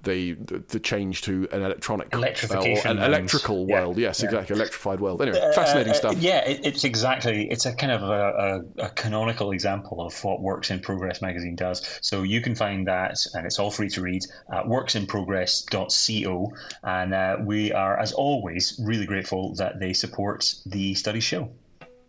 [0.03, 3.90] the the, change to an electronic uh, or Electrification an electrical yeah.
[3.91, 7.49] World yes exactly electrified world anyway fascinating Uh, stuff yeah, it, it's exactly.
[7.49, 11.55] It's a kind of a, a, a canonical example of what Works in Progress magazine
[11.55, 11.99] does.
[12.01, 14.23] So you can find that, and it's all free to read
[14.53, 16.53] at worksinprogress.co.
[16.83, 21.49] And uh, we are, as always, really grateful that they support the studies show.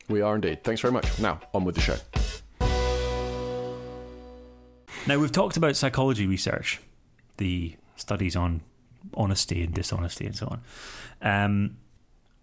[0.08, 1.96] we are indeed thanks very much now on with the show
[5.06, 6.80] Now, we've talked about psychology research,
[7.38, 8.60] the studies on
[9.14, 10.60] honesty and dishonesty and so on.
[11.44, 11.76] Um,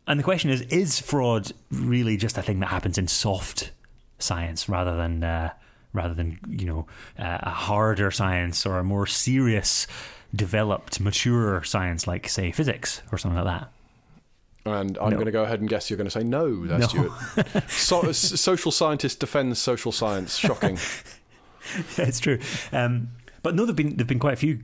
[0.07, 3.71] and the question is is fraud really just a thing that happens in soft
[4.19, 5.23] science rather than.
[5.23, 5.49] Uh,
[5.91, 6.85] Rather than you know
[7.17, 9.87] uh, a harder science or a more serious,
[10.35, 13.71] developed, mature science like say physics or something like that.
[14.71, 15.15] and I'm No.
[15.15, 16.85] going to go ahead and guess you're going to say no, there, No.
[16.87, 17.11] Stuart.
[17.71, 20.37] so, social scientist defends social science.
[20.37, 20.77] Shocking.
[21.97, 22.37] it's true.
[22.71, 23.09] Um,
[23.41, 24.59] but no, there've been there've been quite a few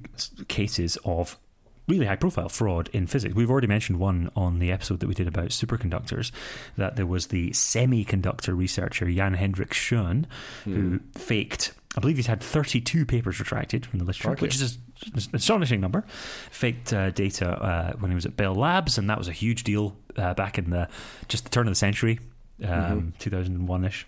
[0.47, 1.39] cases of
[1.87, 3.35] really high profile fraud in physics.
[3.35, 6.31] We've already mentioned one on the episode that we did about superconductors.
[6.77, 10.27] That there was the semiconductor researcher Jan Hendrik Schoen
[10.63, 11.73] who faked.
[11.97, 14.41] I believe he's had 32 papers retracted from the literature, Crikey.
[14.41, 14.77] which is
[15.13, 16.03] an astonishing number.
[16.51, 19.63] Faked uh, data uh, when he was at Bell Labs, and that was a huge
[19.63, 20.89] deal uh, back in the
[21.29, 22.19] just the turn of the century,
[22.65, 24.05] um, 2001 ish.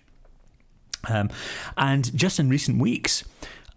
[1.08, 1.30] Um,
[1.76, 3.24] and just in recent weeks,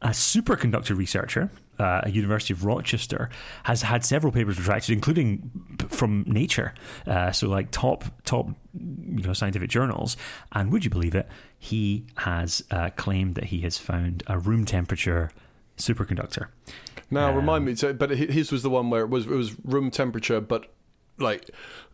[0.01, 1.49] a superconductor researcher
[1.81, 3.29] uh, University of Rochester
[3.63, 5.49] has had several papers retracted, including
[5.89, 6.73] from Nature,
[7.07, 10.17] uh, so like top top you know scientific journals.
[10.51, 11.27] And would you believe it?
[11.57, 15.31] He has uh, claimed that he has found a room temperature
[15.77, 16.47] superconductor.
[17.09, 19.55] Now Um, remind me, so, but his was the one where it was it was
[19.65, 20.71] room temperature, but
[21.17, 21.49] like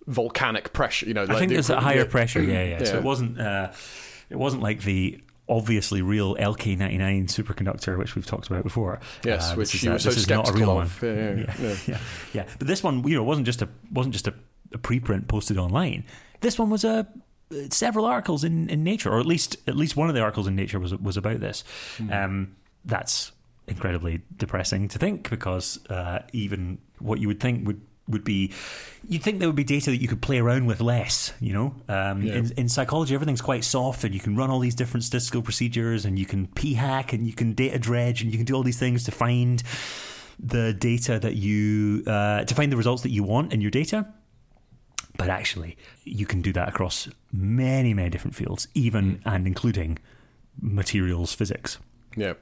[0.05, 1.07] volcanic pressure.
[1.07, 2.05] You know, like I think the there's a higher yeah.
[2.05, 2.41] pressure.
[2.41, 2.83] Yeah, yeah.
[2.83, 3.39] So it wasn't.
[3.39, 3.71] Uh,
[4.29, 8.99] it wasn't like the obviously real LK99 superconductor, which we've talked about before.
[9.23, 11.01] Yes, Uh, which is, you uh, were so this is not a real of.
[11.01, 11.15] one.
[11.15, 11.99] Yeah, yeah, yeah, yeah.
[12.33, 12.45] yeah.
[12.59, 14.33] But this one, you know, wasn't just a wasn't just a,
[14.73, 16.03] a preprint posted online.
[16.41, 17.07] This one was a
[17.69, 20.55] several articles in, in Nature, or at least at least one of the articles in
[20.55, 21.63] Nature was was about this.
[21.97, 22.11] Hmm.
[22.11, 22.55] Um,
[22.85, 23.31] that's
[23.67, 28.51] incredibly depressing to think because uh, even what you would think would would be
[29.07, 31.75] you'd think there would be data that you could play around with less you know
[31.89, 32.35] um, Yeah.
[32.35, 36.05] in, in psychology everything's quite soft and you can run all these different statistical procedures
[36.05, 38.79] and you can p-hack and you can data dredge and you can do all these
[38.79, 39.61] things to find
[40.39, 44.07] the data that you uh, to find the results that you want in your data
[45.17, 49.97] but actually you can do that across many many different fields even and including
[50.61, 51.77] materials physics
[52.15, 52.33] Yeah.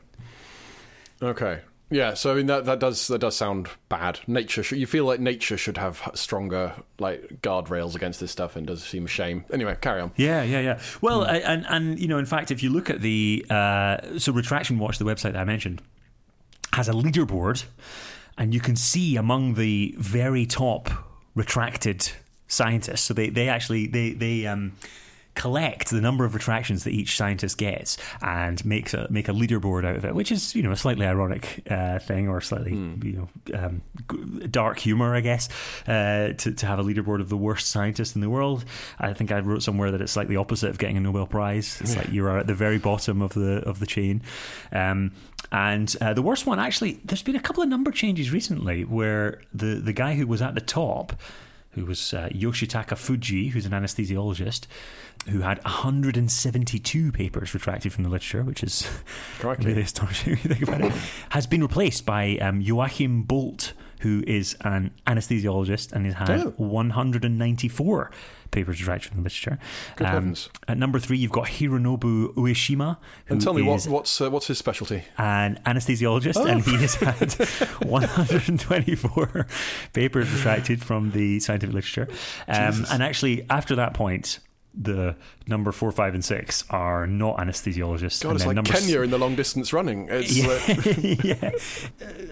[1.22, 1.62] Okay.
[1.92, 2.16] Yeah.
[2.16, 4.20] So I mean that that does that does sound bad.
[4.28, 4.64] Nature.
[4.64, 8.84] Should, you feel like nature should have stronger like guardrails against this stuff, and does
[8.84, 9.46] seem a shame.
[9.54, 10.12] Anyway, carry on.
[10.16, 10.80] Yeah, yeah, yeah.
[11.02, 14.32] Well, I- and and you know, in fact, if you look at the uh, so
[14.34, 15.82] Retraction Watch, the website that I mentioned,
[16.74, 17.66] has a leaderboard,
[18.38, 20.90] and you can see among the very top
[21.36, 22.12] retracted
[22.48, 23.02] scientists.
[23.02, 24.74] So they they actually they they um,
[25.36, 29.86] collect the number of retractions that each scientist gets and makes a make a leaderboard
[29.86, 33.28] out of it, which is you know a slightly ironic uh, thing or slightly you
[33.52, 33.82] know um,
[34.50, 35.50] dark humor, I guess,
[35.88, 38.66] uh, to to have a leaderboard of the worst scientists in the world.
[39.00, 41.80] I think I wrote somewhere that it's like the opposite of getting a Nobel Prize.
[41.82, 44.22] It's like you are at the very bottom of the of the chain.
[44.72, 45.12] Um,
[45.52, 49.42] and uh, the worst one, actually, there's been a couple of number changes recently where
[49.54, 51.14] the the guy who was at the top
[51.76, 54.66] who was uh, Yoshitaka Fujii, who's an anesthesiologist,
[55.28, 58.90] who had 172 papers retracted from the literature, which is
[59.44, 60.94] really astonishing if you think about it,
[61.30, 63.74] has been replaced by um, Joachim Boldt,
[64.06, 66.54] who is an anesthesiologist and has had Oh.
[66.58, 68.12] 194
[68.52, 69.58] papers retracted from the literature.
[69.98, 70.50] Heavens.
[70.68, 74.60] At number three, you've got Hironobu Ueshima, And tell me what what's uh, what's his
[74.60, 75.04] specialty?
[75.18, 77.34] an anesthesiologist, and he has had
[77.90, 79.48] 124
[79.94, 82.08] papers retracted from the scientific literature.
[82.48, 84.40] Um, and actually, after that point,
[84.78, 85.16] the
[85.48, 88.22] number four, five, and six are not anesthesiologists.
[88.22, 90.08] God, and it's then like number s- Kenya in the long distance running.
[90.10, 91.52] It's uh, yeah.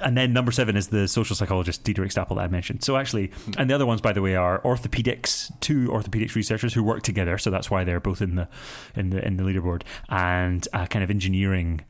[0.03, 2.84] And then number seven is the social psychologist Diederik Stapel that I mentioned.
[2.84, 6.84] So actually, and the other ones, by the way, are orthopedics, two orthopedics researchers who
[6.84, 7.38] work together.
[7.38, 8.47] So that's why they're both in the
[8.95, 11.82] in the in the leaderboard, and uh, kind of engineering,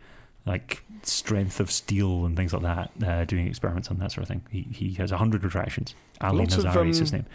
[0.46, 4.28] like strength of steel and things like that, uh, doing experiments on that sort of
[4.28, 4.44] thing.
[4.50, 5.96] He he has hundred retractions.
[6.22, 7.26] Ali Nazari is his um, name.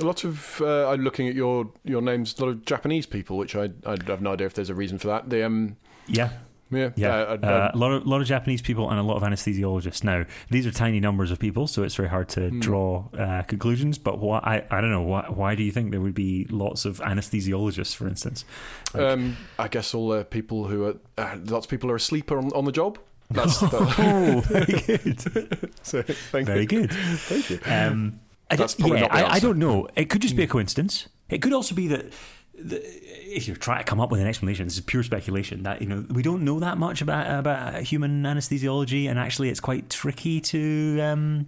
[0.00, 0.60] A lot of.
[0.60, 2.38] Uh, I'm looking at your your names.
[2.38, 4.98] A lot of Japanese people, which I I have no idea if there's a reason
[4.98, 5.30] for that.
[5.30, 6.30] The um Yeah,
[6.70, 9.16] yeah Yeah, uh, uh, uh, a lot of lot of Japanese people and a lot
[9.16, 10.02] of anesthesiologists.
[10.04, 12.60] Now, these are tiny numbers of people, so it's very hard to Hmm.
[12.60, 13.98] draw uh, conclusions.
[13.98, 16.84] But why, I I don't know why why do you think there would be lots
[16.84, 18.44] of anesthesiologists, for instance?
[18.94, 22.50] um I guess all the people who are uh, lots of people are asleep on,
[22.52, 22.98] on the job.
[23.32, 26.66] That's that, Oh, very good, so, thank very you.
[26.66, 26.90] good.
[26.92, 27.60] Thank you.
[27.64, 28.18] Um,
[28.58, 29.88] That's probably yeah, not the I, I don't know.
[29.96, 31.08] It could just be a coincidence.
[31.28, 32.12] It could also be that.
[32.54, 32.82] the-
[33.36, 35.62] If you're trying to come up with an explanation, this is pure speculation.
[35.62, 39.60] That you know, we don't know that much about about human anesthesiology, and actually, it's
[39.60, 41.46] quite tricky to um,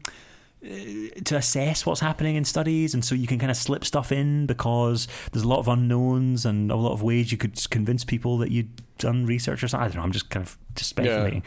[1.24, 4.46] to assess what's happening in studies, and so you can kind of slip stuff in
[4.46, 8.38] because there's a lot of unknowns and a lot of ways you could convince people
[8.38, 9.84] that you'd done research or something.
[9.84, 10.02] I don't know.
[10.04, 11.42] I'm just kind of just speculating.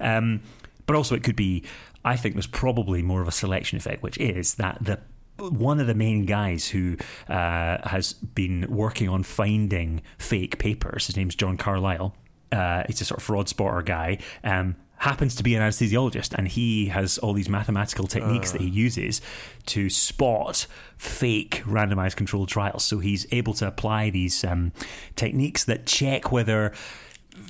[0.00, 0.40] Um,
[0.86, 1.64] but also, it could be.
[2.04, 5.00] I think there's probably more of a selection effect, which is that the
[5.38, 6.96] one of the main guys who
[7.28, 11.06] uh, has been working on finding fake papers.
[11.06, 12.14] His name's John Carlisle.
[12.52, 14.18] Uh, he's a sort of fraud spotter guy.
[14.44, 18.68] Um, happens to be an anesthesiologist, and he has all these mathematical techniques that he
[18.68, 19.22] uses
[19.64, 20.66] to spot
[20.98, 22.84] fake randomized controlled trials.
[22.84, 24.72] So he's able to apply these um,
[25.16, 26.74] techniques that check whether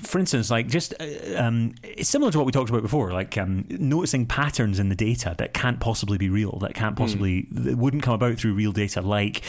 [0.03, 3.37] for instance, like just uh, um, it's similar to what we talked about before, like
[3.39, 7.77] um, noticing patterns in the data that can't possibly be real, that can't possibly, that
[7.77, 9.01] wouldn't come about through real data.
[9.01, 9.43] Like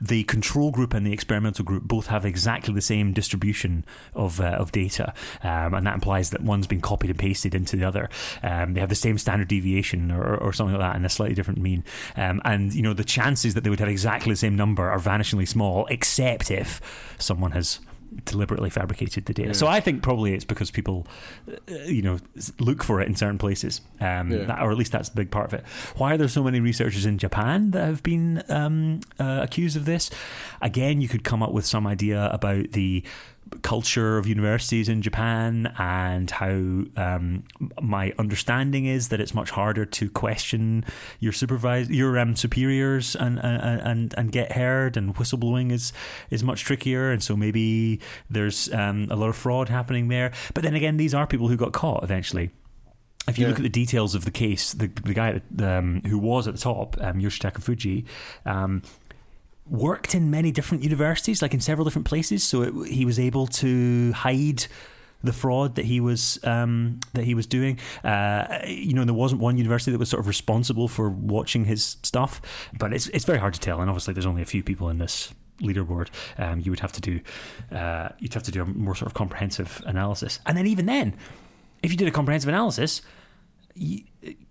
[0.00, 4.44] the control group and the experimental group both have exactly the same distribution of uh,
[4.44, 8.08] of data, um, and that implies that one's been copied and pasted into the other.
[8.42, 11.34] Um, they have the same standard deviation or, or something like that, and a slightly
[11.34, 11.84] different mean.
[12.16, 14.98] Um, and you know the chances that they would have exactly the same number are
[14.98, 16.80] vanishingly small, except if
[17.18, 17.80] someone has
[18.24, 19.54] deliberately fabricated the data.
[19.54, 21.06] So I think probably it's because people,
[21.48, 22.18] uh, you know,
[22.58, 24.44] look for it in certain places, um, Yeah.
[24.44, 25.64] that, or at least that's a big part of it.
[25.96, 29.84] Why are there so many researchers in Japan that have been um, uh, accused of
[29.84, 30.10] this?
[30.60, 33.02] Again, you could come up with some idea about the
[33.62, 36.50] culture of universities in Japan and how
[36.96, 37.44] um,
[37.80, 40.84] my understanding is that it's much harder to question
[41.20, 45.92] your supervise your um, superiors and, and and and get heard and whistleblowing is
[46.30, 50.62] is much trickier and so maybe there's um, a lot of fraud happening there but
[50.62, 52.50] then again these are people who got caught eventually
[53.28, 53.48] if you yeah.
[53.48, 56.60] look at the details of the case, the, the guy um, who was at the
[56.60, 58.04] top, um, Yoshitaka Fujii,
[58.48, 58.82] um,
[59.68, 62.44] worked in many different universities, like in several different places.
[62.44, 64.66] So it, he was able to hide
[65.22, 67.78] the fraud that he was um, that he was doing.
[68.04, 71.96] Uh, you know, there wasn't one university that was sort of responsible for watching his
[72.02, 72.40] stuff,
[72.78, 73.80] but it's it's very hard to tell.
[73.80, 76.08] And obviously, there's only a few people in this leaderboard.
[76.38, 77.20] Um, you would have to do
[77.72, 81.14] uh, you'd have to do a more sort of comprehensive analysis, and then even then,
[81.82, 83.02] if you did a comprehensive analysis.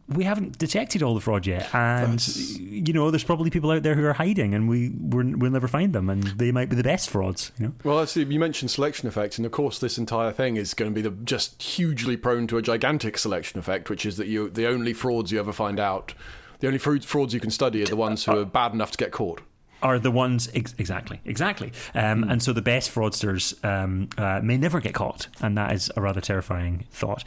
[0.08, 2.60] We haven't detected all the fraud yet, and That's...
[2.60, 5.93] you know, there's probably people out there who are hiding, and we we'll never find
[5.93, 7.51] them, and they might be the best frauds.
[7.58, 7.74] You know.
[7.84, 10.95] Well, actually, you mentioned selection effects, and of course, this entire thing is going to
[10.95, 14.68] be the, just hugely prone to a gigantic selection effect, which is that you the
[14.68, 16.14] only frauds you ever find out,
[16.60, 19.12] the only frauds you can study are the ones who are bad enough to get
[19.12, 19.41] caught
[19.82, 22.32] are the ones ex- exactly exactly um, mm.
[22.32, 26.01] and so the best fraudsters um, uh, may never get caught and that is a
[26.01, 27.26] rather terrifying thought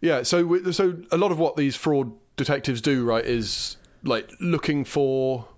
[0.00, 4.84] yeah, so so a lot of what these fraud detectives do, right, is like looking
[4.84, 5.48] for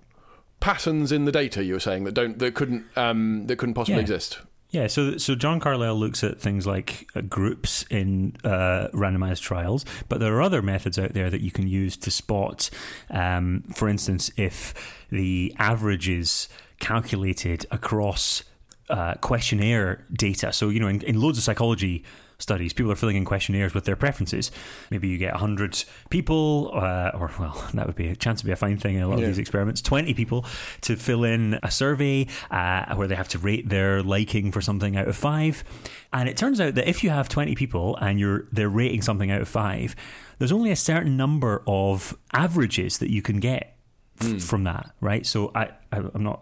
[0.59, 1.63] patterns in the data.
[1.63, 4.01] You were saying that don't that couldn't um, that couldn't possibly yeah.
[4.01, 4.39] exist.
[4.71, 9.83] Yeah, so so John Carlisle looks at things like uh, groups in uh, randomized trials,
[10.07, 12.69] but there are other methods out there that you can use to spot,
[13.09, 14.73] um, for instance, if
[15.09, 16.47] the average is
[16.79, 18.43] calculated across
[18.89, 20.53] uh, questionnaire data.
[20.53, 22.05] So you know, in, in loads of psychology
[22.41, 22.73] studies.
[22.73, 24.51] People are filling in questionnaires with their preferences.
[24.89, 28.51] Maybe you get 100 people, uh, or, well, that would be a chance to be
[28.51, 29.25] a fine thing in a lot yeah.
[29.25, 30.45] of these experiments, 20 people
[30.81, 34.95] to fill in a survey uh, where they have to rate their liking for something
[34.97, 35.63] out of five.
[36.13, 39.31] And it turns out that if you have 20 people and you're they're rating something
[39.31, 39.95] out of five,
[40.39, 43.77] there's only a certain number of averages that you can get
[44.19, 44.41] mm.
[44.41, 45.25] from that, right?
[45.25, 46.41] So I, I am not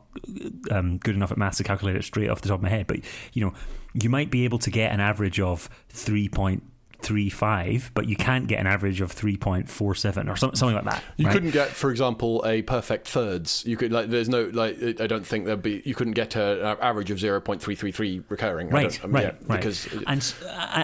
[0.71, 2.87] um, good enough at maths to calculate it straight off the top of my head,
[2.87, 2.99] but
[3.33, 3.53] you know,
[3.93, 6.63] you might be able to get an average of three point
[7.01, 10.57] three five, but you can't get an average of three point four seven or something,
[10.57, 11.03] something like that.
[11.17, 11.33] You right?
[11.33, 13.63] couldn't get, for example, a perfect thirds.
[13.65, 15.81] You could like, there's no like, I don't think there'd be.
[15.85, 18.69] You couldn't get an average of zero point three three three recurring.
[18.69, 19.57] Right, I mean, right, yeah, right.
[19.57, 20.33] Because and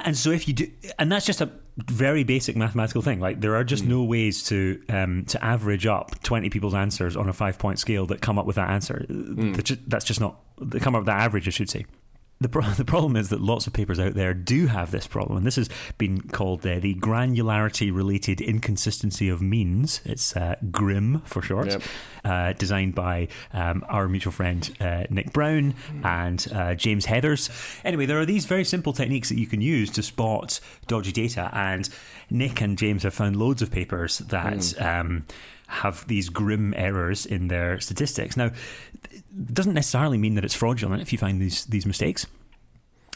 [0.06, 3.20] and so if you do, and that's just a very basic mathematical thing.
[3.20, 3.90] Like there are just mm.
[3.90, 8.06] no ways to um, to average up twenty people's answers on a five point scale
[8.06, 9.06] that come up with that answer.
[9.10, 9.86] Mm.
[9.88, 10.40] That's just not.
[10.62, 11.86] They come up with that average, I should say
[12.46, 15.38] the, pro- the problem is that lots of papers out there do have this problem,
[15.38, 20.02] and this has been called uh, the granularity related inconsistency of means.
[20.06, 21.82] It's uh, GRIM for short, yep.
[22.24, 25.74] uh, designed by um, our mutual friend uh, Nick Brown
[26.04, 27.50] and uh, James Heathers.
[27.84, 31.50] Anyway, there are these very simple techniques that you can use to spot dodgy data,
[31.52, 31.90] and
[32.30, 34.54] Nick and James have found loads of papers that.
[34.54, 35.00] Mm.
[35.00, 35.26] Um,
[35.68, 38.38] have these grim errors in their statistics.
[38.38, 38.52] Now,
[39.12, 42.26] it doesn't necessarily mean that it's fraudulent if you find these these mistakes,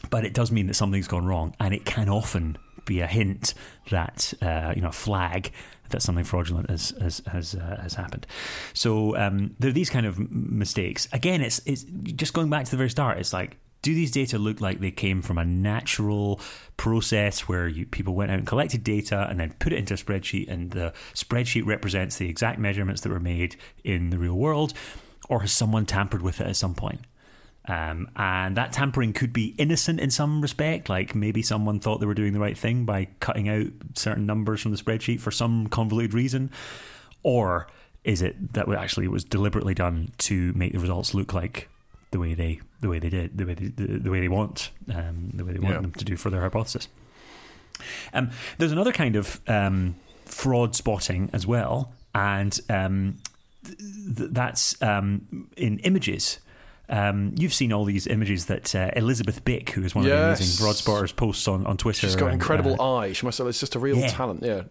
[0.10, 3.54] but it does mean that something's gone wrong, and it can often be a hint
[3.92, 5.52] that uh, you know a flag
[5.90, 8.26] that something fraudulent has has has, uh, has happened.
[8.74, 11.08] So um, there are these kind of mistakes.
[11.12, 13.20] Again, it's it's just going back to the very start.
[13.20, 16.40] It's like do these data look like they came from a natural
[16.78, 19.98] process where you, people went out and collected data and then put it into a
[19.98, 24.74] spreadsheet and the spreadsheet represents the exact measurements that were made in the real world?
[25.30, 27.02] Or has someone tampered with it at some point?
[27.66, 32.08] Um, and that tampering could be innocent in some respect, like maybe someone thought they
[32.08, 35.68] were doing the right thing by cutting out certain numbers from the spreadsheet for some
[35.68, 36.50] convoluted reason,
[37.22, 37.68] or
[38.04, 41.70] is it that actually it was deliberately done to make the results look like
[42.12, 44.72] the way they the way they did the way they, the, the way they want
[44.94, 45.82] um, the way they want yeah.
[45.82, 46.88] them to do for their hypothesis.
[48.14, 49.96] Um, there's another kind of um,
[50.26, 53.18] fraud spotting as well, and um,
[53.66, 56.40] th- that's um, in images.
[56.90, 60.12] Um, you've seen all these images that uh, Elisabeth Bik, who is one yes.
[60.12, 62.00] of the amazing fraud spotters, posts on, on Twitter.
[62.00, 63.14] She's got an incredible uh, eye.
[63.14, 63.48] She must have.
[63.48, 64.08] It's just a real yeah.
[64.08, 64.44] talent.
[64.44, 64.64] Yeah.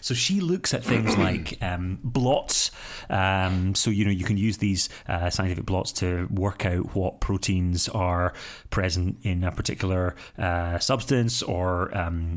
[0.00, 2.70] So she looks at things like um, blots.
[3.10, 7.20] Um, so you know you can use these uh, scientific blots to work out what
[7.20, 8.32] proteins are
[8.70, 12.36] present in a particular uh, substance or um,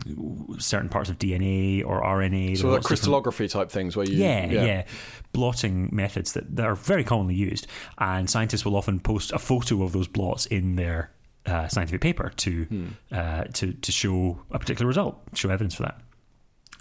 [0.59, 2.57] certain parts of DNA or RNA.
[2.59, 4.85] So like crystallography type things where you yeah yeah, yeah.
[5.33, 7.67] blotting methods that, that are very commonly used,
[7.97, 11.11] and scientists will often post a photo of those blots in their
[11.45, 12.87] uh, scientific paper to hmm.
[13.11, 15.99] uh, to to show a particular result, show evidence for that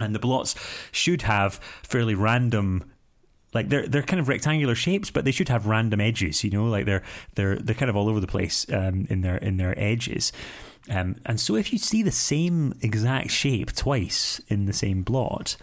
[0.02, 0.54] and the blots
[0.92, 2.84] should have fairly random
[3.52, 6.44] like they're they're kind of rectangular shapes, but they should have random edges.
[6.44, 7.02] You know, like they're
[7.34, 10.32] they're they're kind of all over the place um, in their in their edges.
[10.88, 15.56] Um, and so if you see the same exact shape twice in the same blot,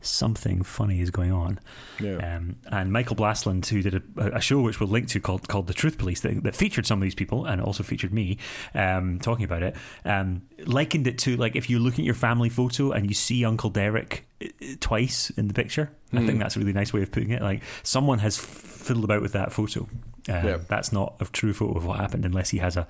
[0.00, 1.58] something funny is going on.
[2.00, 2.16] Yeah.
[2.16, 5.66] Um, and Michael Blastland, who did a, a, show which we'll link to called called
[5.66, 8.38] The Truth Police, that, that featured some of these people and also featured me
[8.74, 12.48] um, talking about it, um, likened it to like if you look at your family
[12.48, 14.46] photo and you see Uncle Derek uh,
[14.80, 15.90] twice in the picture.
[16.12, 16.18] Mm.
[16.18, 16.38] I think hmm.
[16.38, 17.42] that's a really nice way of putting it.
[17.42, 19.88] Like someone has fiddled about with that photo.
[20.28, 20.58] Uh, yeah.
[20.68, 22.86] That's not a true photo of what happened unless he has a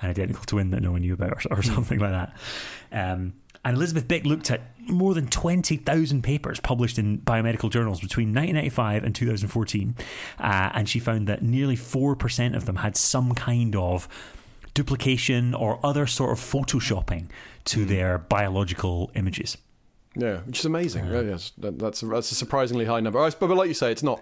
[0.00, 1.74] an identical twin that no one knew about or, or hmm.
[1.74, 2.36] something like that.
[3.64, 9.04] And Elisabeth Bik looked at more than 20,000 papers published in biomedical journals between 1995
[9.04, 9.96] and 2014.
[10.38, 14.08] Uh, and she found that nearly 4% of them had some kind of
[14.74, 17.26] duplication or other sort of photoshopping
[17.64, 17.88] to mm.
[17.88, 19.58] their biological images.
[20.16, 21.04] Yeah, which is amazing.
[21.04, 23.18] Uh, yes, that, that's, a, that's a surprisingly high number.
[23.18, 24.20] But, but like you say, it's not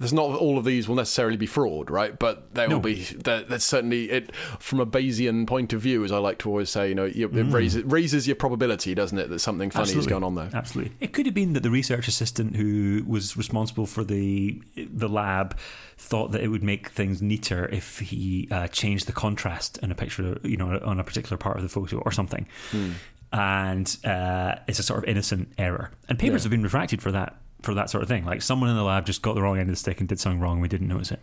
[0.00, 2.18] there's not all of these will necessarily be fraud, right?
[2.18, 2.76] But there no.
[2.76, 3.02] will be.
[3.04, 6.70] There, there's certainly it from a Bayesian point of view, as I like to always
[6.70, 6.88] say.
[6.88, 7.36] You know, you, mm.
[7.36, 10.00] it raises, raises your probability, doesn't it, that something funny Absolutely.
[10.00, 10.48] is going on there?
[10.54, 10.96] Absolutely.
[11.00, 15.58] It could have been that the research assistant who was responsible for the the lab
[15.98, 19.94] thought that it would make things neater if he uh, changed the contrast in a
[19.94, 22.48] picture, you know, on a particular part of the photo or something.
[22.72, 22.92] Mm.
[23.32, 25.90] And uh, it's a sort of innocent error.
[26.08, 26.44] And papers yeah.
[26.46, 28.24] have been retracted for that for that sort of thing.
[28.24, 30.20] Like someone in the lab just got the wrong end of the stick and did
[30.20, 30.54] something wrong.
[30.54, 31.20] And we didn't notice it.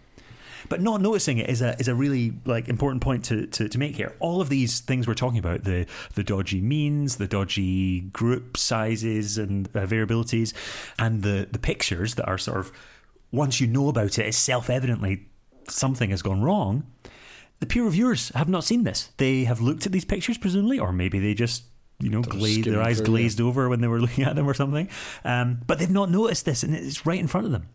[0.69, 3.77] But not noticing it is a is a really like important point to, to, to
[3.77, 4.15] make here.
[4.19, 5.85] All of these things we're talking about the
[6.15, 10.53] the dodgy means, the dodgy group sizes and uh, variabilities,
[10.99, 12.71] and the the pictures that are sort of
[13.31, 15.27] once you know about it, it's self evidently
[15.69, 16.85] something has gone wrong.
[17.59, 19.11] The peer reviewers have not seen this.
[19.17, 21.63] They have looked at these pictures, presumably, or maybe they just
[21.99, 23.45] you know, glazed, their eyes through, glazed yeah.
[23.45, 24.89] over when they were looking at them or something.
[25.23, 27.67] Um, but they've not noticed this, and it's right in front of them.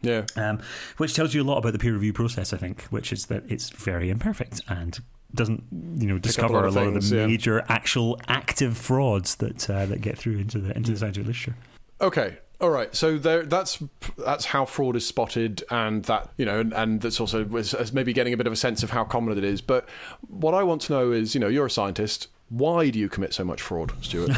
[0.00, 0.26] Yeah.
[0.36, 0.60] Um,
[0.96, 3.42] which tells you a lot about the peer review process, I think, which is that
[3.48, 4.98] it's very imperfect and
[5.34, 5.64] doesn't,
[5.98, 7.74] you know, discover a lot, of, a lot things, of, the major yeah.
[7.74, 11.56] actual active frauds that uh, that get through into the into the scientific literature.
[12.00, 13.82] Okay, all right, so there, that's
[14.16, 18.12] that's how fraud is spotted, and that you know, and, and that's also as maybe
[18.12, 19.60] getting a bit of a sense of how common it is.
[19.60, 19.88] But
[20.26, 22.28] what I want to know is, you know, you're a scientist.
[22.50, 24.30] Why do you commit so much fraud, Stuart?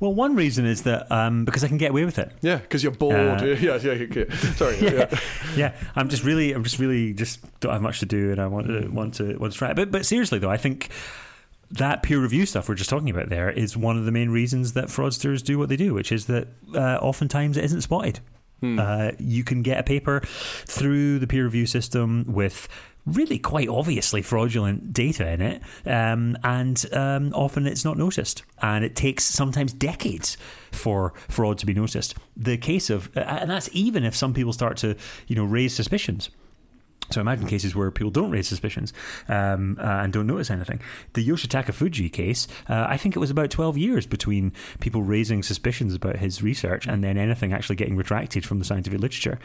[0.00, 2.32] well, one reason is that um, because I can get away with it.
[2.40, 3.42] Yeah, because you're bored.
[3.42, 4.78] Uh, yeah, yeah, yeah, Sorry.
[4.78, 5.20] yeah, yeah.
[5.56, 8.46] yeah, I'm just really, I'm just really, just don't have much to do, and I
[8.46, 9.70] want to want to want to try.
[9.70, 9.76] It.
[9.76, 10.88] But but seriously though, I think
[11.70, 14.74] that peer review stuff we're just talking about there is one of the main reasons
[14.74, 18.20] that fraudsters do what they do, which is that uh, oftentimes it isn't spotted.
[18.60, 18.78] Hmm.
[18.78, 22.68] Uh, you can get a paper through the peer review system with
[23.06, 28.84] really quite obviously fraudulent data in it, um, and um, often it's not noticed, and
[28.84, 30.36] it takes sometimes decades
[30.72, 32.14] for fraud to be noticed.
[32.36, 34.96] The case of, and that's even if some people start to,
[35.26, 36.30] you know, raise suspicions.
[37.10, 38.92] So imagine cases where people don't raise suspicions
[39.28, 40.80] um, uh, and don't notice anything.
[41.12, 45.42] The Yoshitaka Fujii case, uh, I think it was about 12 years between people raising
[45.42, 49.38] suspicions about his research and then anything actually getting retracted from the scientific literature.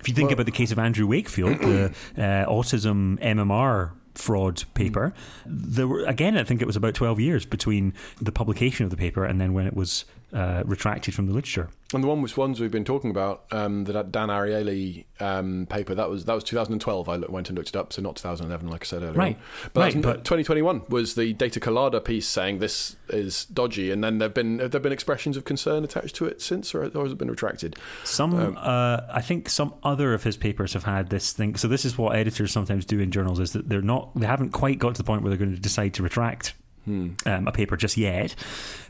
[0.00, 4.62] If you think well, about the case of Andrew Wakefield, the uh, autism MMR fraud
[4.74, 5.12] paper.
[5.44, 8.96] There were again, I think it was about twelve years between the publication of the
[8.96, 10.04] paper and then when it was
[10.34, 11.70] uh, retracted from the literature.
[11.92, 15.94] And the one which ones we've been talking about, um, the Dan Ariely um, paper,
[15.94, 17.08] that was that was 2012.
[17.08, 19.12] I went and looked it up, so not 2011, like I said earlier.
[19.12, 19.70] Right, on.
[19.72, 24.18] but, right, but 2021 was the Data Colada piece saying this is dodgy, and then
[24.18, 27.12] there've been have there been expressions of concern attached to it since, or, or has
[27.12, 27.76] it been retracted?
[28.02, 31.54] Some, um, uh, I think, some other of his papers have had this thing.
[31.54, 34.50] So this is what editors sometimes do in journals: is that they're not, they haven't
[34.50, 36.54] quite got to the point where they're going to decide to retract
[36.84, 37.10] Hmm.
[37.24, 38.34] Um, a paper just yet,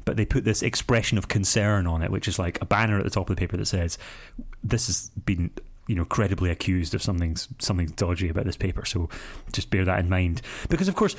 [0.04, 3.04] but they put this expression of concern on it, which is like a banner at
[3.04, 3.98] the top of the paper that says,
[4.62, 5.50] "This has been."
[5.86, 8.86] You know, credibly accused of something something dodgy about this paper.
[8.86, 9.10] So,
[9.52, 10.40] just bear that in mind,
[10.70, 11.14] because of course,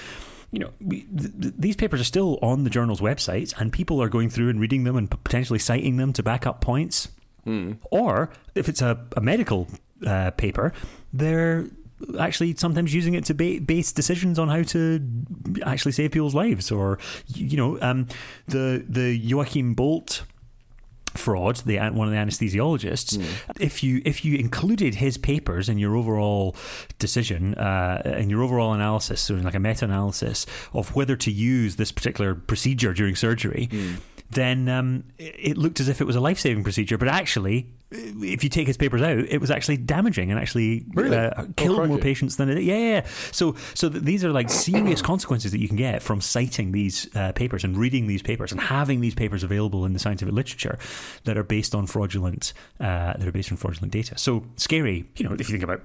[0.52, 4.02] you know, we, th- th- these papers are still on the journal's websites, and people
[4.02, 7.10] are going through and reading them and potentially citing them to back up points.
[7.44, 7.74] Hmm.
[7.92, 9.68] Or if it's a, a medical
[10.06, 10.74] uh, paper,
[11.14, 11.68] they're
[12.20, 15.02] actually sometimes using it to ba- base decisions on how to
[15.66, 18.08] actually save people's lives, or you know, um,
[18.48, 20.24] the the Joachim Boldt
[21.18, 23.26] fraud, the one of the anesthesiologists, mm.
[23.60, 26.56] if you if you included his papers in your overall
[27.00, 31.78] decision, uh, in your overall analysis, so like a meta analysis of whether to use
[31.78, 33.70] this particular procedure during surgery.
[33.72, 33.98] Mm
[34.32, 38.44] then um, it looked as if it was a life saving procedure, but actually, if
[38.44, 41.16] you take his papers out, it was actually damaging and actually Really?
[41.16, 42.64] uh, Oh, killed more patients than it.
[42.64, 43.06] Yeah, yeah.
[43.32, 47.08] So, so th- these are like serious consequences that you can get from citing these
[47.16, 50.78] uh, papers and reading these papers and having these papers available in the scientific literature
[51.26, 54.18] that are based on fraudulent, uh, that are based on fraudulent data.
[54.18, 55.06] So scary.
[55.18, 55.82] You know, if you think about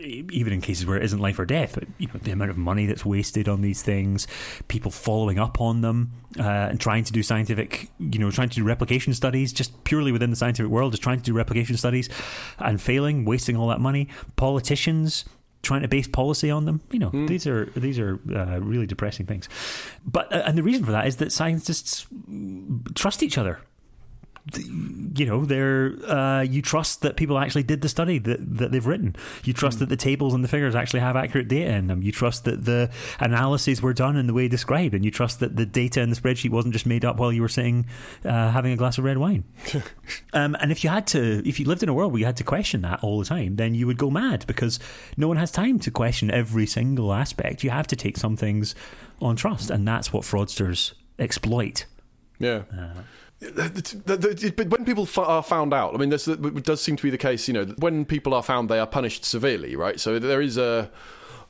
[0.00, 2.56] even in cases where it isn't life or death, but you know the amount of
[2.56, 4.26] money that's wasted on these things,
[4.68, 8.56] people following up on them uh, and trying to do scientific, you know, trying to
[8.56, 12.08] do replication studies just purely within the scientific world, just trying to do replication studies
[12.58, 14.08] and failing, wasting all that money.
[14.36, 15.24] Politicians
[15.62, 19.26] trying to base policy on them, you know, these are these are uh, really depressing
[19.26, 19.48] things.
[20.04, 22.06] But uh, and the reason for that is that scientists
[22.94, 23.60] trust each other
[24.52, 28.86] you know, they're uh, you trust that people actually did the study that, that they've
[28.86, 29.16] written.
[29.42, 32.02] You trust that the tables and the figures actually have accurate data in them.
[32.02, 32.90] You trust that the
[33.20, 36.16] analyses were done in the way described, and you trust that the data in the
[36.16, 37.86] spreadsheet wasn't just made up while you were sitting
[38.24, 39.44] uh, having a glass of red wine.
[40.34, 42.36] um, and if you had to, if you lived in a world where you had
[42.36, 44.78] to question that all the time, then you would go mad because
[45.16, 47.64] no one has time to question every single aspect.
[47.64, 48.74] You have to take some things
[49.22, 51.86] on trust, and that's what fraudsters exploit.
[52.38, 52.64] Yeah.
[52.70, 53.04] The-
[53.52, 57.48] But when people are found out, I mean, this does seem to be the case.
[57.48, 60.00] You know, when people are found, they are punished severely, right?
[60.00, 60.90] So there is a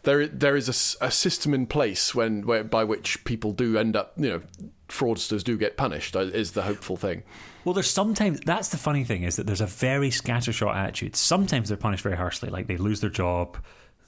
[0.03, 3.97] there there is a a, system in place when where, by which people do end
[3.97, 4.41] up, you know,
[4.89, 6.15] fraudsters do get punished.
[6.15, 7.23] uh, Is the hopeful thing?
[7.65, 11.17] Well, there's sometimes that's the funny thing is that there's a very scattershot attitude.
[11.17, 13.57] Sometimes they're punished very harshly, like they lose their job,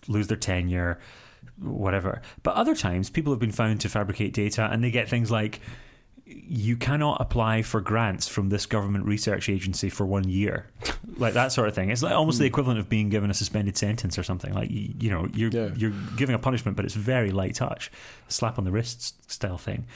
[0.09, 0.99] lose their tenure,
[1.59, 2.21] whatever.
[2.43, 5.61] But other times, people have been found to fabricate data, and they get things like
[6.27, 10.67] you cannot apply for grants from this government research agency for one year,
[11.19, 11.91] like that sort of thing.
[11.91, 12.53] It's like almost the hmm.
[12.53, 14.53] equivalent of being given a suspended sentence or something.
[14.53, 15.71] Like you, you know, you're Yeah.
[15.77, 17.93] you're giving a punishment, but it's very light touch,
[18.29, 19.87] slap on the wrist style thing.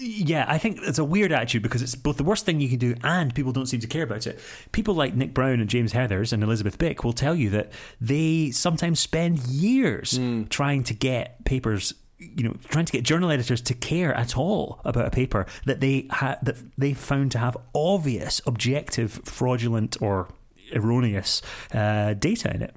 [0.00, 2.78] Yeah, I think it's a weird attitude because it's both the worst thing you can
[2.78, 4.38] do and people don't seem to care about it.
[4.70, 8.52] People like Nick Brown and James Heathers and Elisabeth Bik will tell you that they
[8.52, 10.44] sometimes spend years hmm.
[10.44, 14.80] trying to get papers you know trying to get journal editors to care at all
[14.84, 20.28] about a paper that they ha- that they found to have obvious objective fraudulent or
[20.74, 21.42] erroneous
[21.72, 22.74] uh, data in it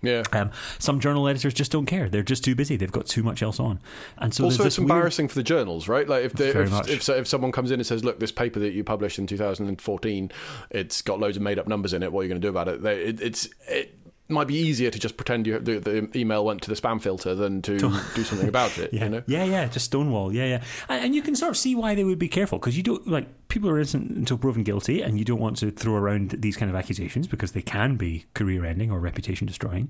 [0.00, 0.22] Yeah.
[0.32, 2.08] um, some journal editors just don't care.
[2.08, 2.76] They're just too busy.
[2.76, 3.80] They've got too much else on,
[4.16, 6.08] and so also, it's this weird- embarrassing for the journals, right?
[6.08, 8.72] Like if they, if, if if someone comes in and says, "Look, this paper that
[8.74, 10.30] you published in 2014,
[10.70, 12.12] it's got loads of made up numbers in it.
[12.12, 13.97] What are you going to do about it?" They, it it's it
[14.28, 17.34] might be easier to just pretend you, the, the email went to the spam filter
[17.34, 17.78] than to
[18.14, 18.92] do something about it.
[18.92, 19.22] Yeah, You know?
[19.26, 20.32] yeah, yeah, just stonewall.
[20.32, 22.76] Yeah, yeah, and, and you can sort of see why they would be careful because
[22.76, 25.94] you don't like people are innocent until proven guilty, and you don't want to throw
[25.94, 29.88] around these kind of accusations because they can be career-ending or reputation-destroying.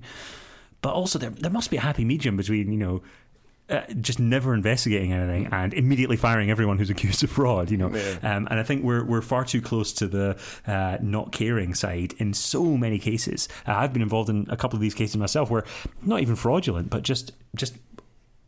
[0.81, 3.01] But also, there there must be a happy medium between you know.
[3.69, 7.87] Uh, just never investigating anything and immediately firing everyone who's accused of fraud, you know.
[8.23, 12.13] Um, and I think we're we're far too close to the uh, not caring side
[12.17, 13.47] in so many cases.
[13.67, 15.65] Uh, I've been involved in a couple of these cases myself, where
[16.01, 17.75] not even fraudulent, but just just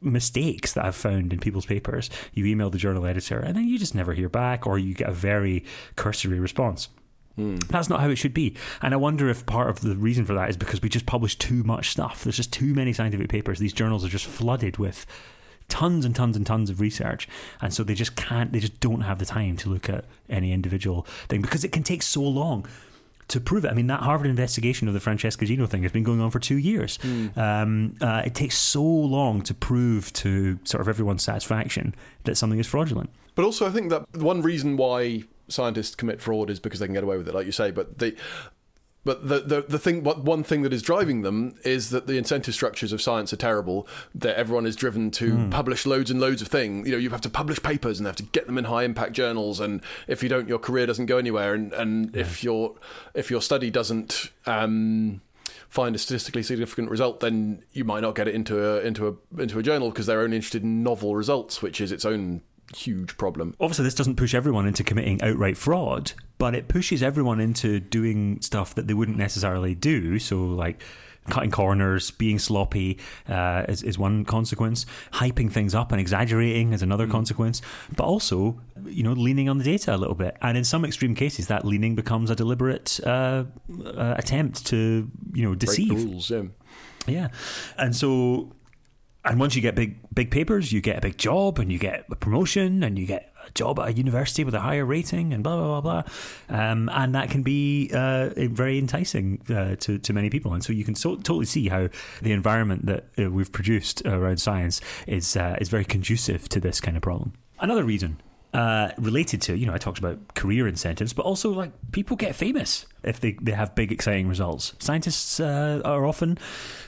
[0.01, 2.09] mistakes that I've found in people's papers.
[2.34, 5.07] You email the journal editor, and then you just never hear back, or you get
[5.07, 5.63] a very
[5.95, 6.89] cursory response.
[7.38, 8.55] That's not how it should be.
[8.82, 11.38] And I wonder if part of the reason for that is because we just publish
[11.38, 12.23] too much stuff.
[12.23, 13.59] There's just too many scientific papers.
[13.59, 15.05] These journals are just flooded with
[15.69, 17.27] tons and tons and tons of research.
[17.61, 20.51] And so they just can't, they just don't have the time to look at any
[20.51, 22.67] individual thing because it can take so long
[23.29, 23.71] to prove it.
[23.71, 26.39] I mean, that Harvard investigation of the Francesca Gino thing has been going on for
[26.39, 26.99] two years.
[27.38, 32.59] Um, uh, it takes so long to prove to sort of everyone's satisfaction that something
[32.59, 33.09] is fraudulent.
[33.36, 36.93] But also, I think that one reason why scientists commit fraud is because they can
[36.93, 37.72] get away with it, like you say.
[37.72, 38.16] But the
[39.04, 42.18] but the, the the thing, what one thing that is driving them is that the
[42.18, 43.88] incentive structures of science are terrible.
[44.14, 46.88] That everyone is driven to publish loads and loads of things.
[46.88, 49.14] You know, you have to publish papers and have to get them in high impact
[49.14, 49.60] journals.
[49.60, 51.56] And if you don't, your career doesn't go anywhere.
[51.56, 52.76] And and if your
[53.16, 55.22] if your study doesn't um,
[55.68, 59.41] find a statistically significant result, then you might not get it into a into a
[59.41, 62.43] into a journal because they're only interested in novel results, which is its own
[62.76, 63.55] huge problem.
[63.59, 68.41] obviously this doesn't push everyone into committing outright fraud, but it pushes everyone into doing
[68.41, 70.19] stuff that they wouldn't necessarily do.
[70.19, 70.82] So like
[71.30, 72.97] cutting corners, being sloppy
[73.30, 74.86] uh, is, is one consequence.
[75.13, 77.61] Hyping things up and exaggerating is another consequence.
[77.95, 80.38] But also, you know, leaning on the data a little bit.
[80.41, 83.45] And in some extreme cases, that leaning becomes a deliberate uh,
[83.86, 85.91] uh, attempt to, you know, deceive.
[85.91, 86.43] rules, yeah.
[87.07, 87.30] Yeah,
[87.80, 88.51] and so,
[89.24, 92.05] and once you get big big papers, you get a big job, and you get
[92.09, 95.43] a promotion, and you get a job at a university with a higher rating, and
[95.43, 100.13] blah blah blah blah, um, and that can be uh, very enticing uh, to to
[100.13, 101.88] many people, and so you can so, totally see how
[102.22, 106.82] the environment that uh, we've produced around science is uh, is very conducive to this
[106.82, 107.34] kind of problem.
[107.59, 108.19] Another reason
[108.54, 112.36] uh, related to, you know, I talked about career incentives, but also like people get
[112.36, 114.74] famous if they, they have big, exciting results.
[114.80, 116.38] Scientists uh, are often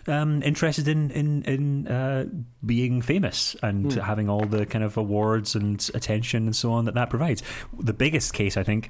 [0.07, 2.25] um, interested in in, in uh,
[2.65, 4.01] being famous and mm.
[4.01, 7.41] having all the kind of awards and attention and so on that that provides.
[7.79, 8.89] The biggest case, I think,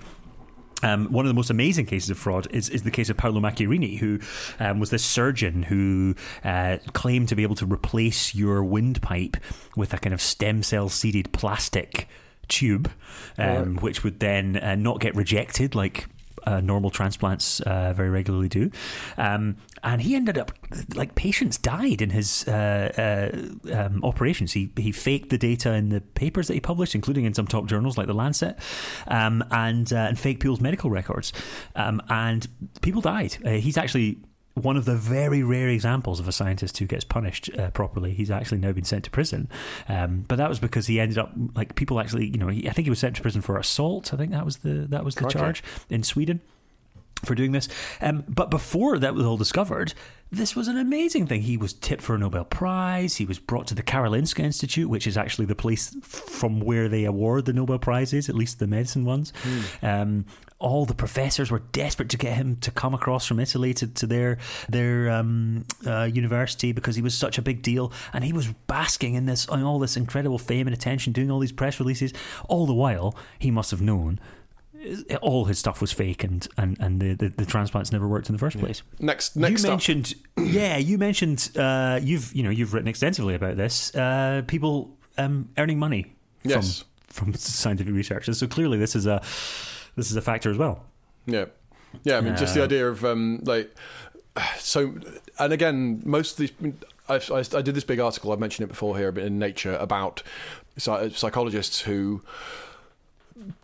[0.81, 3.39] um, one of the most amazing cases of fraud is, is the case of Paolo
[3.39, 4.19] Macchiarini, who
[4.59, 9.37] um, was this surgeon who uh, claimed to be able to replace your windpipe
[9.77, 12.07] with a kind of stem cell seeded plastic
[12.47, 12.91] tube,
[13.37, 13.83] um, right.
[13.83, 16.07] which would then uh, not get rejected like
[16.45, 18.69] uh, normal transplants uh, very regularly do.
[19.17, 20.51] Um, and he ended up
[20.95, 23.29] like patients died in his uh,
[23.71, 24.53] uh, um, operations.
[24.53, 27.65] He he faked the data in the papers that he published, including in some top
[27.65, 28.57] journals like the Lancet,
[29.07, 31.33] um, and uh, and faked people's medical records,
[31.75, 32.47] um, and
[32.81, 33.37] people died.
[33.45, 34.19] Uh, he's actually
[34.55, 38.13] one of the very rare examples of a scientist who gets punished uh, properly.
[38.13, 39.49] He's actually now been sent to prison,
[39.89, 42.71] um, but that was because he ended up like people actually, you know, he, I
[42.71, 44.13] think he was sent to prison for assault.
[44.13, 46.41] I think that was the that was the charge in Sweden
[47.25, 47.67] for doing this.
[48.01, 49.93] Um, but before that was all discovered,
[50.33, 51.43] this was an amazing thing.
[51.43, 53.17] He was tipped for a Nobel Prize.
[53.17, 57.03] He was brought to the Karolinska Institute, which is actually the place from where they
[57.03, 59.31] award the Nobel Prizes, at least the medicine ones.
[59.43, 60.01] Mm.
[60.01, 60.25] Um,
[60.57, 64.07] all the professors were desperate to get him to come across from Italy to, to
[64.07, 64.37] their
[64.69, 69.13] their um, uh, university because he was such a big deal, and he was basking
[69.13, 72.11] in this in all this incredible fame and attention, doing all these press releases.
[72.47, 74.19] All the while, he must have known
[75.21, 78.33] all his stuff was fake and and and the, the, the transplants never worked in
[78.33, 78.83] the first place.
[78.99, 83.57] Next, next you mentioned, yeah, you mentioned uh, you've you know you've written extensively about
[83.57, 83.93] this.
[83.95, 86.13] Uh, people um, earning money
[86.43, 86.85] yes.
[87.07, 89.21] from from scientific research, and so clearly this is a
[89.95, 90.85] this is a factor as well.
[91.25, 91.45] Yeah,
[92.03, 92.17] yeah.
[92.17, 93.73] I mean, uh, just the uh, idea of um, like
[94.57, 94.95] so,
[95.39, 96.73] and again, most of these.
[97.09, 98.31] I, I, I did this big article.
[98.31, 100.23] I've mentioned it before here in Nature about
[100.77, 102.21] psychologists who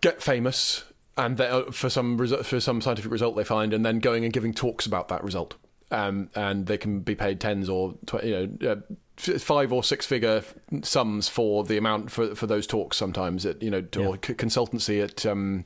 [0.01, 0.83] get famous
[1.19, 4.53] and uh, for some for some scientific result they find, and then going and giving
[4.53, 5.55] talks about that result.
[5.91, 8.71] Um, and they can be paid tens or tw- you know.
[8.71, 8.75] Uh,
[9.19, 10.41] five or six figure
[10.81, 14.07] sums for the amount for for those talks sometimes at you know yeah.
[14.07, 15.65] or c- consultancy at um,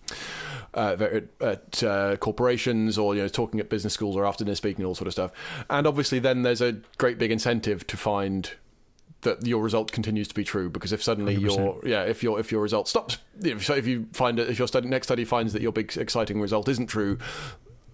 [0.74, 4.82] uh, at, at uh, corporations or you know talking at business schools or afternoon speaking
[4.82, 5.32] and all sort of stuff
[5.70, 8.54] and obviously then there's a great big incentive to find
[9.24, 11.42] that your result continues to be true because if suddenly 100%.
[11.42, 14.68] your yeah if your if your result stops if, if you find it if your
[14.68, 17.18] study, next study finds that your big exciting result isn't true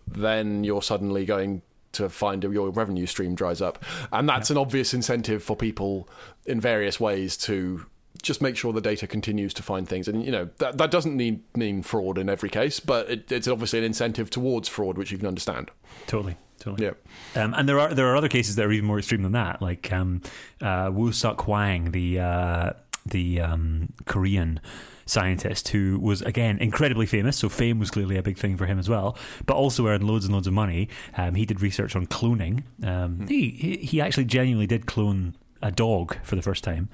[0.07, 1.61] then you're suddenly going
[1.91, 4.55] to find your revenue stream dries up and that's yeah.
[4.55, 6.07] an obvious incentive for people
[6.45, 7.85] in various ways to
[8.21, 11.15] just make sure the data continues to find things and you know that that doesn't
[11.15, 15.11] mean mean fraud in every case but it, it's obviously an incentive towards fraud which
[15.11, 15.71] you can understand
[16.05, 16.91] totally totally.
[17.35, 17.41] Yeah.
[17.41, 19.61] Um, and there are there are other cases that are even more extreme than that,
[19.61, 20.21] like um,
[20.61, 22.73] uh, Woo Suk Hwang, the uh,
[23.05, 24.59] the um, Korean
[25.05, 27.37] scientist who was again incredibly famous.
[27.37, 30.25] So fame was clearly a big thing for him as well, but also earned loads
[30.25, 30.87] and loads of money.
[31.17, 32.63] Um, he did research on cloning.
[32.83, 33.29] Um, mm.
[33.29, 36.89] he he actually genuinely did clone a dog for the first time,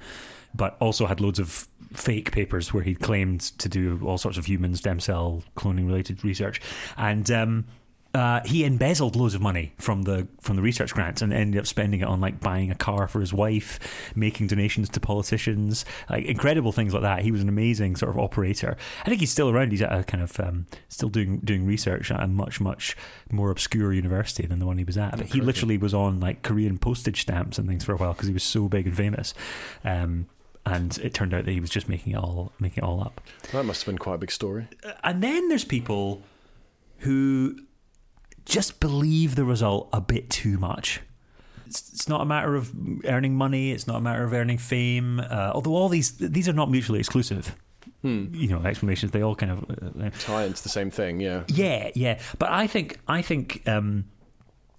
[0.54, 4.46] but also had loads of fake papers where he claimed to do all sorts of
[4.46, 6.60] human stem cell cloning related research
[6.96, 7.64] and um,
[8.16, 11.66] uh, he embezzled loads of money from the from the research grants and ended up
[11.66, 13.78] spending it on like buying a car for his wife,
[14.16, 17.20] making donations to politicians, like incredible things like that.
[17.20, 18.74] He was an amazing sort of operator.
[19.04, 19.70] I think he's still around.
[19.70, 22.96] He's at a kind of um, still doing doing research at a much much
[23.30, 25.18] more obscure university than the one he was at.
[25.18, 28.28] But he literally was on like Korean postage stamps and things for a while because
[28.28, 29.34] he was so big and famous.
[29.84, 30.26] Um,
[30.64, 33.20] and it turned out that he was just making it all making it all up.
[33.52, 34.68] That must have been quite a big story.
[35.04, 36.22] And then there's people
[37.00, 37.58] who
[38.46, 41.00] just believe the result a bit too much.
[41.66, 42.72] It's, it's not a matter of
[43.04, 43.72] earning money.
[43.72, 45.20] It's not a matter of earning fame.
[45.20, 47.54] Uh, although all these these are not mutually exclusive.
[48.02, 48.26] Hmm.
[48.32, 51.20] You know, explanations they all kind of uh, tie into the same thing.
[51.20, 52.20] Yeah, yeah, yeah.
[52.38, 54.04] But I think I think um,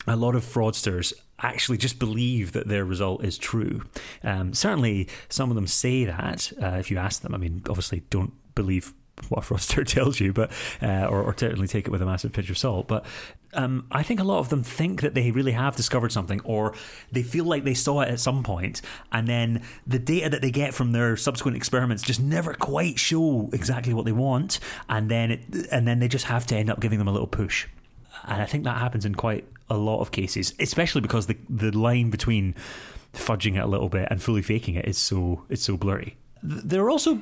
[0.07, 3.84] a lot of fraudsters actually just believe that their result is true.
[4.24, 6.51] Um, certainly, some of them say that.
[6.61, 8.93] Uh, if you ask them, I mean, obviously, don't believe
[9.30, 10.51] what a fraudster tells you, but
[10.82, 12.88] uh, or, or certainly take it with a massive pinch of salt.
[12.88, 13.05] But
[13.53, 16.74] um, I think a lot of them think that they really have discovered something, or
[17.11, 20.51] they feel like they saw it at some point, and then the data that they
[20.51, 24.59] get from their subsequent experiments just never quite show exactly what they want,
[24.89, 25.41] and then it,
[25.72, 27.68] and then they just have to end up giving them a little push.
[28.26, 31.72] And I think that happens in quite a lot of cases, especially because the the
[31.72, 32.55] line between
[33.13, 36.15] fudging it a little bit and fully faking it is so it's so blurry.
[36.43, 37.22] There are also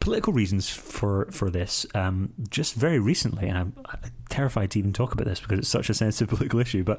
[0.00, 1.86] political reasons for for this.
[1.94, 5.68] Um, just very recently, and I'm, I'm, terrified to even talk about this because it's
[5.68, 6.84] such a sensitive political issue.
[6.84, 6.98] But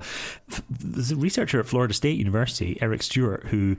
[0.50, 3.78] f- there's a researcher at Florida State University, Eric Stewart, who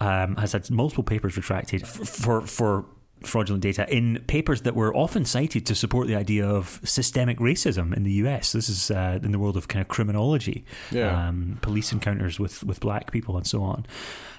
[0.00, 2.84] um, has had multiple papers retracted f- for for
[3.22, 7.94] fraudulent data in papers that were often cited to support the idea of systemic racism
[7.96, 8.52] in the US.
[8.52, 11.28] This is uh, in the world of kind of criminology, Yeah.
[11.28, 13.86] um, police encounters with, with black people, and so on.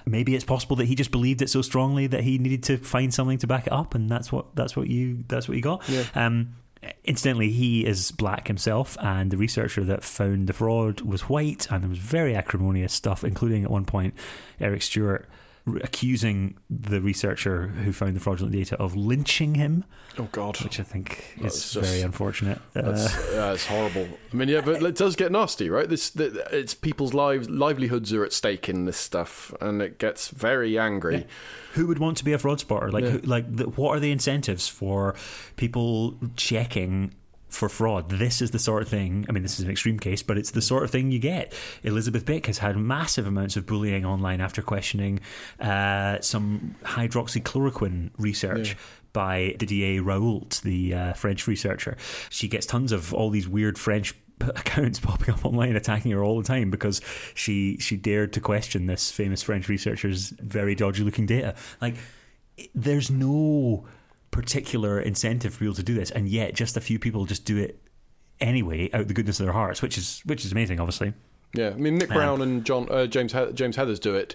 [0.04, 3.14] Maybe it's possible that he just believed it so strongly that he needed to find
[3.14, 5.88] something to back it up, and that's what that's what you that's what you got.
[5.88, 6.04] Yeah.
[6.14, 6.56] Um,
[7.04, 11.82] incidentally, he is black himself, and the researcher that found the fraud was white, and
[11.84, 14.14] there was very acrimonious stuff, including at one point
[14.60, 15.28] Eric Stewart
[15.66, 19.84] r- accusing the researcher who found the fraudulent data of lynching him,
[20.18, 22.60] Oh God, which I think That's is just- very unfortunate.
[22.74, 24.06] That's, Uh, yeah, it's horrible.
[24.32, 25.88] I mean, yeah, but it does get nasty, right?
[25.88, 30.28] This, the, it's people's lives, livelihoods are at stake in this stuff, and it gets
[30.28, 31.16] very angry.
[31.18, 31.24] Yeah.
[31.74, 32.90] who would want to be a fraud spotter?
[32.92, 33.10] Like, Yeah.
[33.12, 35.14] who, like, the, what are the incentives for
[35.56, 37.14] people checking?
[37.52, 39.26] For fraud, this is the sort of thing.
[39.28, 41.52] I mean, this is an extreme case, but it's the sort of thing you get.
[41.82, 45.20] Elisabeth Bik has had massive amounts of bullying online after questioning
[45.60, 48.74] uh, some hydroxychloroquine research Yeah.
[49.12, 51.96] by Didier Raoult, the uh, French researcher.
[52.30, 56.22] She gets tons of all these weird French p- accounts popping up online attacking her
[56.24, 57.00] all the time because
[57.34, 61.54] she she dared to question this famous French researcher's very dodgy looking data.
[61.80, 61.96] Like,
[62.74, 63.86] there's no
[64.32, 67.56] particular incentive for people to do this, and yet just a few people just do
[67.56, 67.80] it
[68.40, 71.14] anyway out of the goodness of their hearts, which is which is amazing, obviously.
[71.54, 74.34] Yeah, I mean, Nick Um, Brown and John uh, James he- James Heathers do it,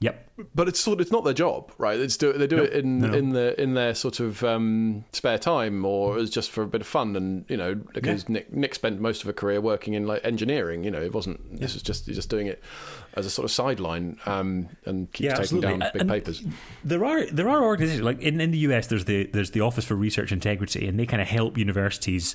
[0.00, 0.30] Yep.
[0.54, 1.98] but it's sort of, it's not their job, right?
[1.98, 3.14] It's do, they do No, it in no, no.
[3.16, 6.80] in the in their sort of um, spare time or as just for a bit
[6.80, 10.06] of fun, and you know, because Nick Nick spent most of a career working in
[10.06, 10.82] like engineering.
[10.84, 11.60] You know, it wasn't.
[11.60, 12.60] This was just he's just doing it
[13.14, 15.78] as a sort of sideline um, and keeps Yeah, taking absolutely.
[15.78, 16.44] down big And- papers.
[16.84, 18.88] There are there are organizations like in, in the US.
[18.88, 22.34] There's the there's the Office for Research Integrity, and they kind of help universities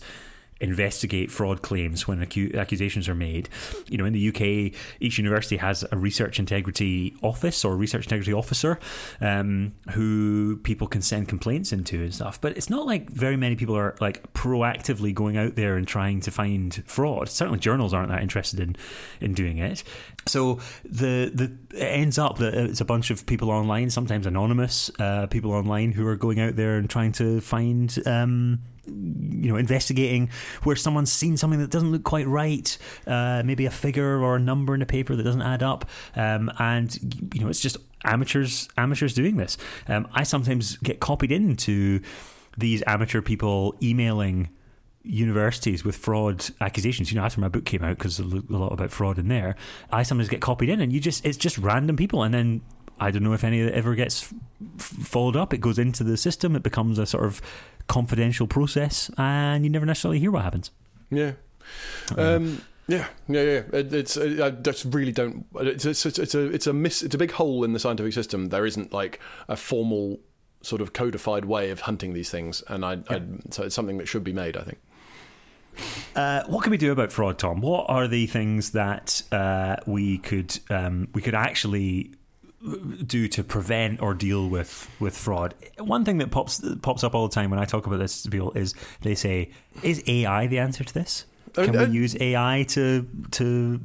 [0.61, 3.49] investigate fraud claims when acu- accusations are made.
[3.87, 8.33] You know, in the UK, each university has a research integrity office or research integrity
[8.33, 8.79] officer
[9.19, 12.39] um, who people can send complaints into and stuff.
[12.39, 16.21] But it's not like very many people are like proactively going out there and trying
[16.21, 17.29] to find fraud.
[17.29, 18.75] Certainly, journals aren't that interested in
[19.19, 19.83] in doing it.
[20.27, 24.91] So the the it ends up that it's a bunch of people online, sometimes anonymous
[24.99, 27.97] uh, people online, who are going out there and trying to find.
[28.05, 30.31] Um, you know, investigating
[30.63, 34.39] where someone's seen something that doesn't look quite right, uh, maybe a figure or a
[34.39, 38.67] number in a paper that doesn't add up, um, and you know, it's just amateurs
[38.77, 39.55] amateurs doing this.
[39.87, 42.01] Um, I sometimes get copied into
[42.57, 44.49] these amateur people emailing
[45.03, 47.11] universities with fraud accusations.
[47.11, 49.55] You know, after my book came out, because a a lot about fraud in there,
[49.91, 52.61] I sometimes get copied in, and you just it's just random people, and then
[52.99, 54.33] I don't know if any of it ever gets
[54.77, 55.53] followed up.
[55.53, 57.41] It goes into the system, it becomes a sort of
[57.87, 60.71] confidential process, and you never necessarily hear what happens.
[61.09, 61.33] Yeah.
[62.15, 63.61] Um, yeah, yeah, yeah.
[63.73, 65.45] It, it's I just really don't.
[65.55, 67.01] It's it's it's a it's a miss.
[67.01, 68.49] It's a big hole in the scientific system.
[68.49, 70.19] There isn't like a formal
[70.61, 74.07] sort of codified way of hunting these things, and I, I so it's something that
[74.07, 74.57] should be made.
[74.57, 74.79] I think.
[76.15, 77.61] Uh, what can we do about fraud, Tom?
[77.61, 82.11] What are the things that uh, we could um, we could actually
[83.05, 85.55] do to prevent or deal with with fraud?
[85.77, 88.29] One thing that pops pops up all the time when I talk about this to
[88.29, 89.51] people is they say,
[89.83, 91.25] "Is AI the answer to this?
[91.53, 93.79] Can Uh, uh, we use AI to to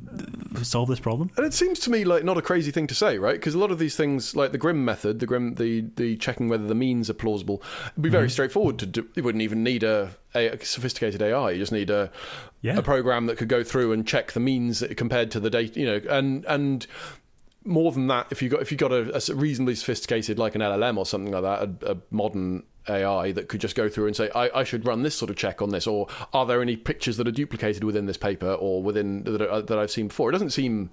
[0.62, 3.18] solve this problem?" And it seems to me like not a crazy thing to say,
[3.18, 3.34] right?
[3.34, 6.48] Because a lot of these things, like the Grim method, the Grim, the the checking
[6.48, 7.62] whether the means are plausible,
[7.96, 9.06] would be very straightforward to do.
[9.14, 11.50] You wouldn't even need a, a sophisticated AI.
[11.52, 12.10] You just need a
[12.62, 12.78] Yeah.
[12.78, 15.78] a program that could go through and check the means compared to the data.
[15.80, 16.86] You know, and and
[17.64, 20.60] more than that, if you got if you got a, a reasonably sophisticated like an
[20.60, 24.16] LLM or something like that, a, a modern AI that could just go through and
[24.16, 26.76] say, I, I should run this sort of check on this, or are there any
[26.76, 30.30] pictures that are duplicated within this paper or within that, are, that I've seen before?
[30.30, 30.90] It doesn't seem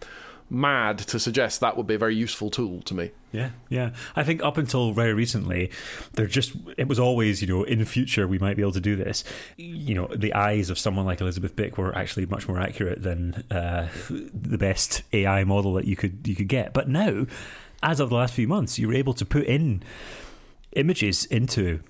[0.50, 3.12] mad to suggest that would be a very useful tool to me.
[3.32, 3.92] Yeah, yeah.
[4.16, 5.72] I think up until very recently,
[6.14, 8.82] there just it was always you know in the future we might be able to
[8.82, 9.24] do this.
[9.58, 13.44] You know, the eyes of someone like Elisabeth Bik were actually much more accurate than
[13.50, 16.74] uh, the best AI model that you could you could get.
[16.74, 17.26] But now,
[17.82, 19.82] as of the last few months, you were able to put in
[20.76, 21.82] images into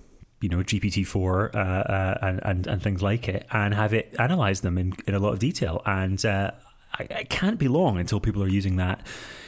[0.41, 4.13] you know GPT four uh, uh, and, and and things like it, and have it
[4.19, 5.81] analyze them in, in a lot of detail.
[5.85, 6.51] And uh,
[6.99, 9.05] I, it can't be long until people are using that.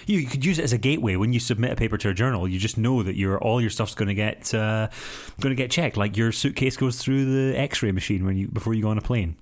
[0.07, 2.13] You, you could use it as a gateway when you submit a paper to a
[2.13, 2.47] journal.
[2.47, 4.87] You just know that your all your stuff's going to get uh,
[5.39, 5.97] going to get checked.
[5.97, 9.01] Like your suitcase goes through the X-ray machine when you before you go on a
[9.01, 9.35] plane.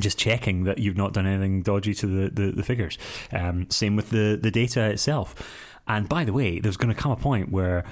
[0.00, 2.98] Just checking that you've not done anything dodgy to the, the, the figures.
[3.32, 5.34] Um, same with the, the data itself.
[5.86, 7.84] And by the way, there's going to come a point where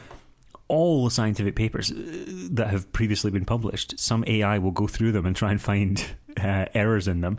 [0.68, 1.94] all the scientific papers uh,
[2.50, 6.04] that have previously been published, some AI will go through them and try and find
[6.42, 7.36] uh, errors in them,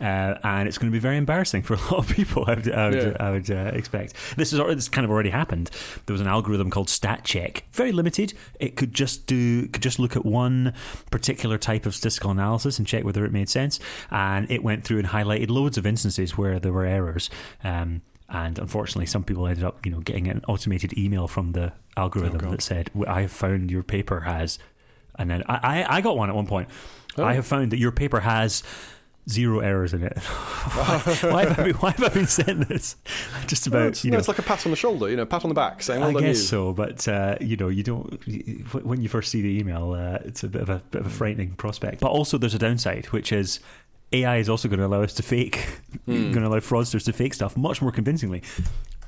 [0.00, 2.44] uh, and it's going to be very embarrassing for a lot of people.
[2.46, 3.16] I would, I would, Yeah.
[3.18, 5.70] I would uh, expect this is this kind of already happened.
[6.06, 8.34] There was an algorithm called StatCheck, very limited.
[8.60, 10.74] It could just do could just look at one
[11.10, 14.98] particular type of statistical analysis and check whether it made sense, and it went through
[14.98, 17.30] and highlighted loads of instances where there were errors.
[17.62, 18.02] Um,
[18.34, 22.38] and unfortunately, some people ended up, you know, getting an automated email from the algorithm
[22.38, 22.50] God.
[22.52, 24.58] that said, "I have found your paper has,"
[25.16, 26.68] and then I, I, I got one at one point.
[27.16, 28.64] I have found that your paper has
[29.30, 30.18] zero errors in it.
[30.18, 30.98] why,
[31.30, 32.96] why have I been, why have I been sent this?
[33.46, 35.16] Just about, Well, it's, you no, know, it's like a pat on the shoulder, you
[35.16, 37.68] know, pat on the back, saying, "Well I guess you." so, but uh, you know,
[37.68, 38.20] you don't.
[38.84, 41.10] When you first see the email, uh, it's a bit of a bit of a
[41.10, 42.00] frightening prospect.
[42.00, 43.60] But also, there's a downside, which is
[44.12, 47.34] AI is also going to allow us to fake, going to allow fraudsters to fake
[47.34, 48.42] stuff much more convincingly.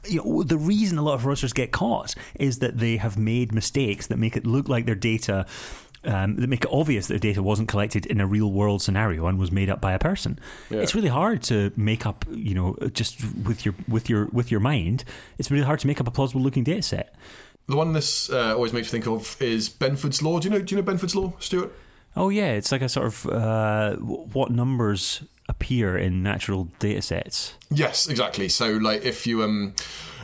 [0.05, 3.53] You know, the reason a lot of fraudsters get caught is that they have made
[3.53, 5.47] mistakes that make it look like their data.
[6.05, 9.27] Um, that make it obvious that the data wasn't collected in a real world scenario
[9.27, 10.39] and was made up by a person.
[10.71, 10.79] Yeah.
[10.79, 14.61] It's really hard to make up, you know, just with your with your with your
[14.61, 15.03] mind.
[15.39, 17.17] It's really hard to make up a plausible looking data set.
[17.67, 20.39] The one this uh, always makes me think of is Benford's Law.
[20.39, 20.61] Do you know?
[20.61, 21.73] Do you know Benford's Law, Stuart?
[22.17, 27.55] Oh yeah, it's like a sort of uh, what numbers appear in natural data sets.
[27.71, 28.49] Yes, exactly.
[28.49, 29.75] So, like, if you um,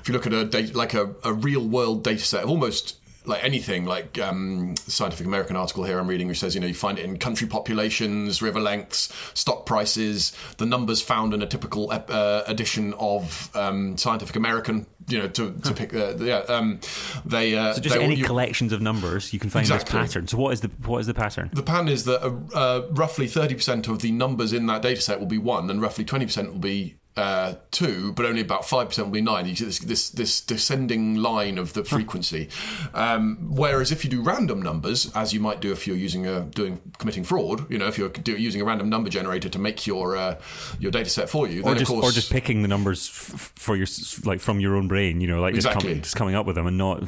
[0.01, 2.99] if you look at a data, like a, a real world data set of almost
[3.24, 6.74] like anything, like um, Scientific American article here I'm reading, which says you know you
[6.74, 11.90] find it in country populations, river lengths, stock prices, the numbers found in a typical
[11.90, 14.86] uh, edition of um, Scientific American.
[15.12, 16.80] You know, to, to pick, uh, yeah, um,
[17.26, 20.00] they uh, So just they, any you- collections of numbers, you can find Exactly.
[20.00, 20.26] this pattern.
[20.26, 21.50] So what is the what is the pattern?
[21.52, 25.20] The pattern is that uh, uh, roughly 30% of the numbers in that data set
[25.20, 29.10] will be one, and roughly 20% will be uh, two, but only about 5% will
[29.10, 29.46] be nine.
[29.46, 32.48] You see this, this, this descending line of the frequency.
[32.94, 36.40] Um, whereas if you do random numbers, as you might do if you're using a,
[36.40, 39.86] doing committing fraud, you know, if you're do, using a random number generator to make
[39.86, 40.40] your uh,
[40.78, 43.08] your data set for you, then Or just, of course or just picking the numbers
[43.08, 43.86] f- for your
[44.24, 45.90] like from your own brain, you know, like just, Exactly.
[45.90, 47.02] coming, just coming up with them and not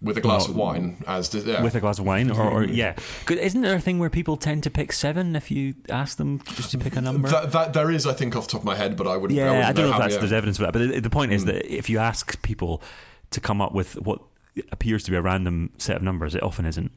[0.00, 1.62] with a glass not- of wine, as the, yeah.
[1.62, 2.94] with a glass of wine, or, or yeah.
[3.24, 6.40] 'Cause Isn't there a thing where people tend to pick seven if you ask them
[6.54, 7.28] just to pick a number?
[7.28, 9.36] that, that there is, I think, off the top of my head, but I wouldn't.
[9.38, 11.30] Yeah, wouldn't I, don't know if that's, there's evidence for that, but the, the point
[11.30, 11.36] Hmm.
[11.36, 12.82] is that if you ask people
[13.30, 14.20] to come up with what
[14.70, 16.92] appears to be a random set of numbers, it often isn't.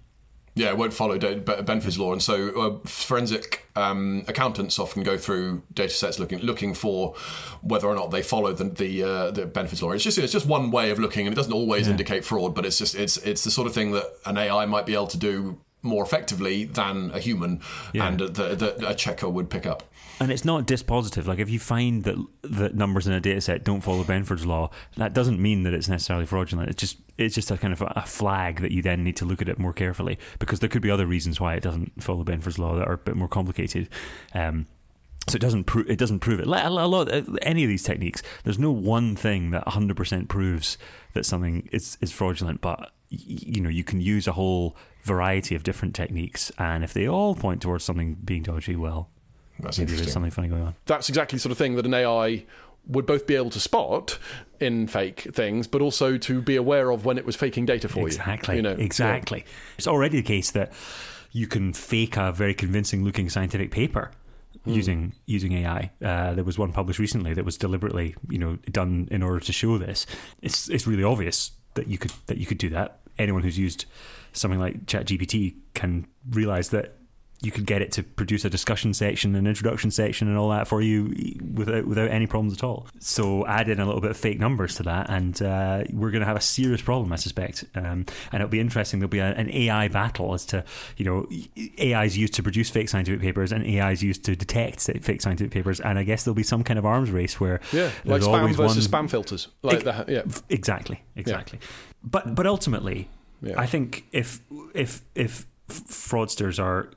[0.57, 5.63] Yeah, it won't follow Benford's law, and so uh, forensic um, accountants often go through
[5.73, 7.13] data sets looking looking for
[7.61, 9.91] whether or not they follow the the, uh, the Benford's law.
[9.91, 12.65] It's just it's just one way of looking, and it doesn't always indicate fraud, but
[12.65, 15.17] it's just it's it's the sort of thing that an AI might be able to
[15.17, 17.61] do more effectively than a human,
[17.93, 18.07] Yeah.
[18.07, 19.83] and that that a checker would pick up.
[20.19, 21.25] And it's not dispositive.
[21.27, 24.71] Like if you find that that numbers in a data set don't follow Benford's law,
[24.95, 26.69] that doesn't mean that it's necessarily fraudulent.
[26.69, 29.41] It's just it's just a kind of a flag that you then need to look
[29.41, 32.57] at it more carefully because there could be other reasons why it doesn't follow Benford's
[32.59, 33.87] law that are a bit more complicated.
[34.33, 34.65] Um,
[35.27, 36.47] so it doesn't pro- it doesn't prove it.
[36.47, 37.09] Like, A lot
[37.41, 40.77] any of these techniques, there's no one thing that 100% proves
[41.13, 42.61] that something is is fraudulent.
[42.61, 47.07] But you know you can use a whole variety of different techniques, and if they
[47.07, 49.09] all point towards something being dodgy, well,
[49.59, 50.75] That's maybe there's something funny going on.
[50.85, 52.45] that's exactly the sort of thing that an AI
[52.87, 54.19] would both be able to spot
[54.59, 58.05] in fake things, but also to be aware of when it was faking data for
[58.07, 58.57] exactly, you.
[58.59, 59.43] You know, exactly.
[59.77, 60.71] It's already the case that
[61.31, 64.11] you can fake a very convincing looking scientific paper
[64.63, 64.71] Hmm.
[64.71, 65.91] using using AI.
[66.01, 69.51] Uh, there was one published recently that was deliberately, you know, done in order to
[69.51, 70.05] show this.
[70.41, 72.99] It's it's really obvious that you could that you could do that.
[73.17, 73.85] Anyone who's used
[74.33, 76.95] something like ChatGPT can realize that
[77.45, 80.67] you could get it to produce a discussion section, an introduction section, and all that
[80.67, 81.13] for you
[81.53, 82.87] without without any problems at all.
[82.99, 86.21] So add in a little bit of fake numbers to that, and uh, we're going
[86.21, 87.63] to have a serious problem, I suspect.
[87.75, 88.99] Um, and it'll be interesting.
[88.99, 90.63] There'll be a, an AI battle as to
[90.97, 91.27] you know
[91.77, 95.21] AI is used to produce fake scientific papers, and AI is used to detect fake
[95.21, 95.79] scientific papers.
[95.79, 98.89] And I guess there'll be some kind of arms race where Yeah, like spam versus
[98.89, 99.47] one, spam filters.
[99.61, 100.09] Like Ex- that.
[100.09, 100.23] Yeah.
[100.49, 101.59] Exactly, exactly.
[102.03, 103.09] But but ultimately,
[103.41, 103.59] Yeah.
[103.59, 104.39] I think if
[104.73, 106.91] if if fraudsters are,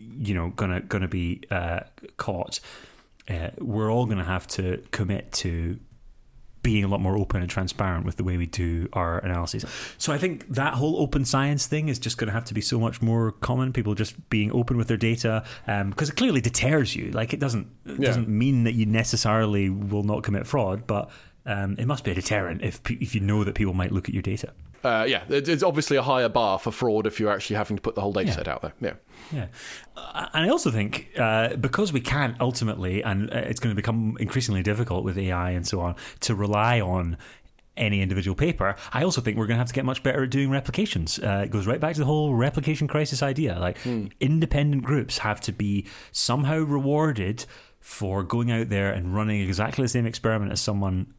[0.00, 1.80] you know, gonna gonna be uh,
[2.16, 2.60] caught,
[3.28, 5.78] uh, we're all gonna have to commit to
[6.62, 9.64] being a lot more open and transparent with the way we do our analyses.
[9.96, 12.60] So I think that whole open science thing is just going to have to be
[12.60, 13.72] so much more common.
[13.72, 17.12] People just being open with their data because it clearly deters you.
[17.12, 18.08] Like it doesn't it Yeah.
[18.08, 21.08] doesn't mean that you necessarily will not commit fraud, but
[21.46, 24.14] um, it must be a deterrent if if you know that people might look at
[24.14, 24.52] your data.
[24.82, 27.94] Uh, yeah, it's obviously a higher bar for fraud if you're actually having to put
[27.94, 28.34] the whole data Yeah.
[28.34, 28.72] set out there.
[28.80, 28.92] Yeah.
[29.32, 29.46] Yeah,
[29.96, 33.76] uh, and I also think uh, because we can't ultimately, and uh, it's going to
[33.76, 37.18] become increasingly difficult with AI and so on, to rely on
[37.76, 38.74] any individual paper.
[38.92, 41.18] I also think we're going to have to get much better at doing replications.
[41.18, 43.58] Uh, it goes right back to the whole replication crisis idea.
[43.60, 43.76] Like
[44.20, 47.44] independent groups have to be somehow rewarded
[47.80, 51.12] for going out there and running exactly the same experiment as someone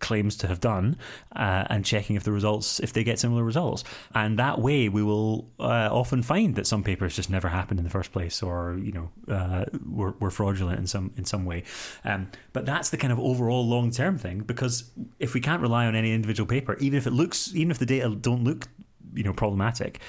[0.00, 0.96] claims to have done
[1.34, 3.84] uh, and checking if the results if they get similar results.
[4.14, 7.84] And that way we will uh, often find that some papers just never happened in
[7.84, 11.64] the first place or you know uh, were, were fraudulent in some in some way.
[12.04, 15.86] Um, but that's the kind of overall long term thing because if we can't rely
[15.86, 18.68] on any individual paper even if it looks even if the data don't look
[19.14, 20.00] you know problematic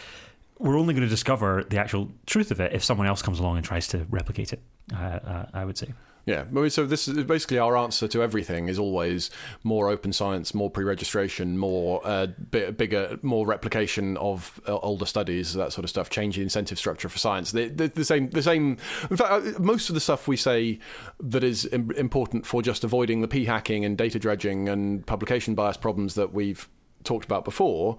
[0.57, 3.57] we're only going to discover the actual truth of it if someone else comes along
[3.57, 4.61] and tries to replicate it
[4.93, 5.93] uh, uh, I would say
[6.25, 9.31] Yeah, so this is basically our answer to everything is always
[9.63, 15.53] more open science, more pre-registration, more uh, bi- bigger, more replication of uh, older studies,
[15.55, 16.09] that sort of stuff.
[16.09, 17.51] Change the incentive structure for science.
[17.51, 18.77] The, the, the same, the same.
[19.09, 20.79] In fact, uh, most of the stuff we say
[21.19, 25.55] that is Im- important for just avoiding the p hacking and data dredging and publication
[25.55, 26.69] bias problems that we've
[27.09, 27.97] talked about before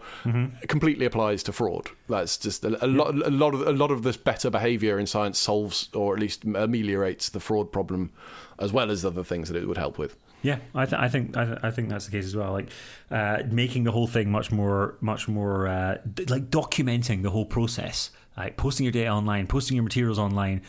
[0.69, 1.89] completely applies to fraud.
[2.09, 3.15] That's just a, a lot.
[3.15, 6.45] A lot of a lot of this better behaviour in science solves or at least
[6.45, 8.13] ameliorates the fraud problem,
[8.59, 10.17] as well as other things that it would help with.
[10.43, 12.53] Yeah, I, th- I think I, th- I think that's the case as well.
[12.53, 12.69] Like
[13.11, 17.45] uh, making the whole thing much more much more uh, d- like documenting the whole
[17.45, 20.63] process, like posting your data online, posting your materials online.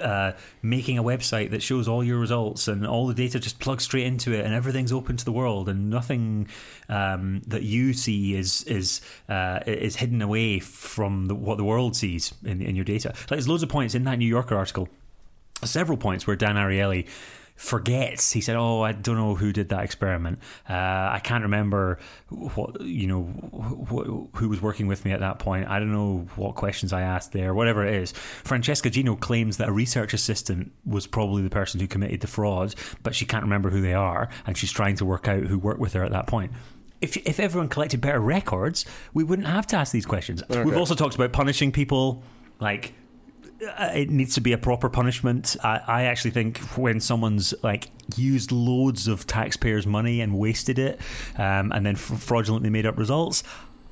[0.00, 3.84] Uh, making a website that shows all your results and all the data just plugs
[3.84, 6.48] straight into it and everything's open to the world and nothing
[6.88, 11.94] um, that you see is is uh, is hidden away from the, what the world
[11.96, 13.08] sees in, in your data.
[13.08, 14.88] Like there's loads of points in that New Yorker article
[15.64, 17.06] several points where Dan Ariely
[17.56, 18.32] forgets.
[18.32, 20.38] He said, "Oh, I don't know who did that experiment.
[20.68, 21.98] Uh, I can't remember
[22.28, 25.68] what you know wh- who was working with me at that point.
[25.68, 27.54] I don't know what questions I asked there.
[27.54, 31.86] Whatever it is." Francesca Gino claims that a research assistant was probably the person who
[31.86, 35.26] committed the fraud, but she can't remember who they are, and she's trying to work
[35.26, 36.52] out who worked with her at that point.
[37.00, 40.42] If, if everyone collected better records, we wouldn't have to ask these questions.
[40.48, 42.22] We've also talked about punishing people,
[42.58, 42.94] like
[43.60, 45.56] it needs to be a proper punishment.
[45.62, 51.00] I, I actually think when someone's like used loads of taxpayers' money and wasted it,
[51.38, 53.42] um, and then fraudulently made up results,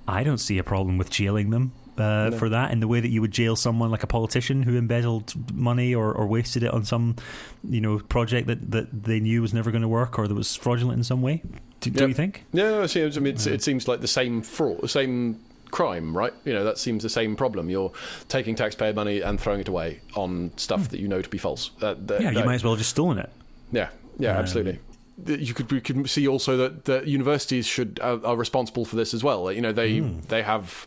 [0.07, 1.73] I don't see a problem with jailing them.
[1.97, 4.77] Uh, For that, in the way that you would jail someone like a politician who
[4.77, 7.15] embezzled money or, or wasted it on some,
[7.63, 10.57] you know, project that, that they knew was never going to work or that was
[10.57, 11.41] fraudulent in some way.
[11.79, 12.47] Do, do you think?
[12.53, 15.39] Yeah, no, seems, I mean, it's, it seems like the same fraud, the same
[15.75, 16.33] crime, right?
[16.45, 17.69] You know, that seems the same problem.
[17.69, 17.93] You're
[18.29, 21.71] taking taxpayer money and throwing it away on stuff that you know to be false.
[21.81, 23.31] That, that, Yeah, you might as well have just stolen it.
[23.73, 24.79] Yeah, yeah, Um, absolutely.
[25.27, 29.13] You could we could see also that, that universities should are, are responsible for this
[29.15, 29.51] as well.
[29.53, 30.21] You know, they Hmm.
[30.29, 30.87] they have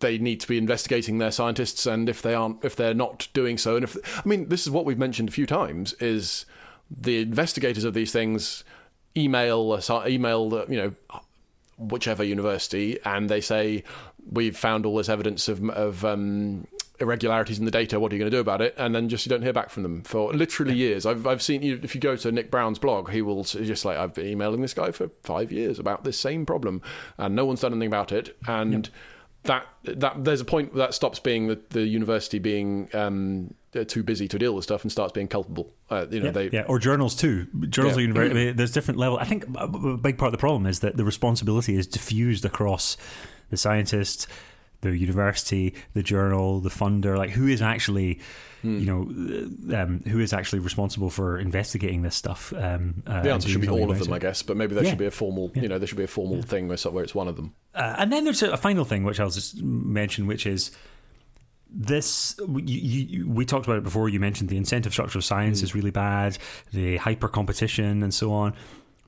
[0.00, 3.58] they need to be investigating their scientists, and if they aren't, if they're not doing
[3.58, 6.46] so, and if I mean, this is what we've mentioned a few times is
[6.90, 8.64] the investigators of these things
[9.16, 11.20] email a email the, you know
[11.80, 13.82] whichever university, and they say
[14.30, 16.66] we've found all this evidence of of um,
[17.00, 17.98] irregularities in the data.
[17.98, 18.74] What are you going to do about it?
[18.76, 21.06] And then just you don't hear back from them for literally years.
[21.06, 23.98] I've I've seen you if you go to Nick Brown's blog, he will just like
[23.98, 26.82] I've been emailing this guy for five years about this same problem,
[27.18, 28.36] and no one's done anything about it.
[28.46, 28.90] And
[29.44, 34.26] that that there's a point that stops being the, the university being um, too busy
[34.28, 35.72] to deal with stuff and starts being culpable.
[35.90, 37.46] Uh, you know, yeah, they yeah, or journals too.
[37.68, 38.10] Journals Yeah.
[38.16, 38.24] are.
[38.24, 39.18] I there's different level.
[39.18, 42.96] I think a big part of the problem is that the responsibility is diffused across
[43.50, 44.26] the scientist,
[44.80, 47.16] the university, the journal, the funder.
[47.16, 48.20] Like who is actually,
[48.62, 48.78] Hmm.
[48.78, 52.52] you know, um, who is actually responsible for investigating this stuff?
[52.56, 54.16] Um, uh, the answer should be all of them, it.
[54.16, 54.42] I guess.
[54.42, 54.90] But maybe there Yeah.
[54.90, 57.14] should be a formal, you know, there should be a formal thing where, where it's
[57.14, 57.54] one of them.
[57.74, 60.72] Uh, and then there's a, a final thing which I'll just mention, which is
[61.72, 62.36] this.
[62.38, 64.08] You, you, we talked about it before.
[64.08, 65.64] You mentioned the incentive structure of science mm.
[65.64, 66.38] is really bad,
[66.72, 68.54] the hyper competition, and so on.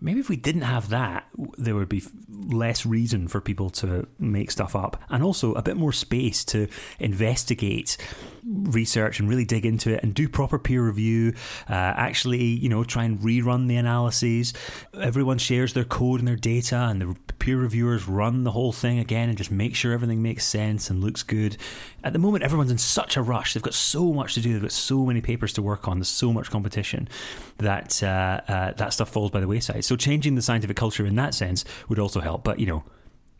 [0.00, 2.02] Maybe if we didn't have that, there would be
[2.48, 6.68] less reason for people to make stuff up, and also a bit more space to
[6.98, 7.96] investigate
[8.44, 11.32] research and really dig into it and do proper peer review.
[11.68, 14.52] Uh, actually, you know, try and rerun the analyses.
[15.00, 18.98] Everyone shares their code and their data, and the peer reviewers run the whole thing
[18.98, 21.56] again and just make sure everything makes sense and looks good.
[22.04, 23.54] At the moment, everyone's in such a rush.
[23.54, 24.52] They've got so much to do.
[24.52, 25.98] They've got so many papers to work on.
[25.98, 27.08] There's so much competition
[27.58, 29.84] that uh, uh, that stuff falls by the wayside.
[29.84, 32.31] So changing the scientific culture in that sense would also help.
[32.38, 32.84] But you know.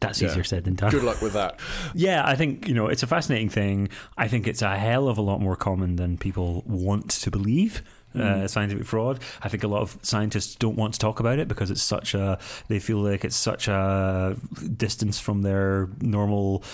[0.01, 0.31] That's Yeah.
[0.31, 0.91] easier said than done.
[0.91, 1.61] Good luck with that.
[1.95, 3.89] Yeah, I think you know it's a fascinating thing.
[4.19, 7.85] I think it's a hell of a lot more common than people want to believe.
[8.15, 9.21] Uh, scientific fraud.
[9.43, 12.15] I think a lot of scientists don't want to talk about it because it's such
[12.15, 14.37] a they feel like it's such a
[14.77, 16.65] distance from their normal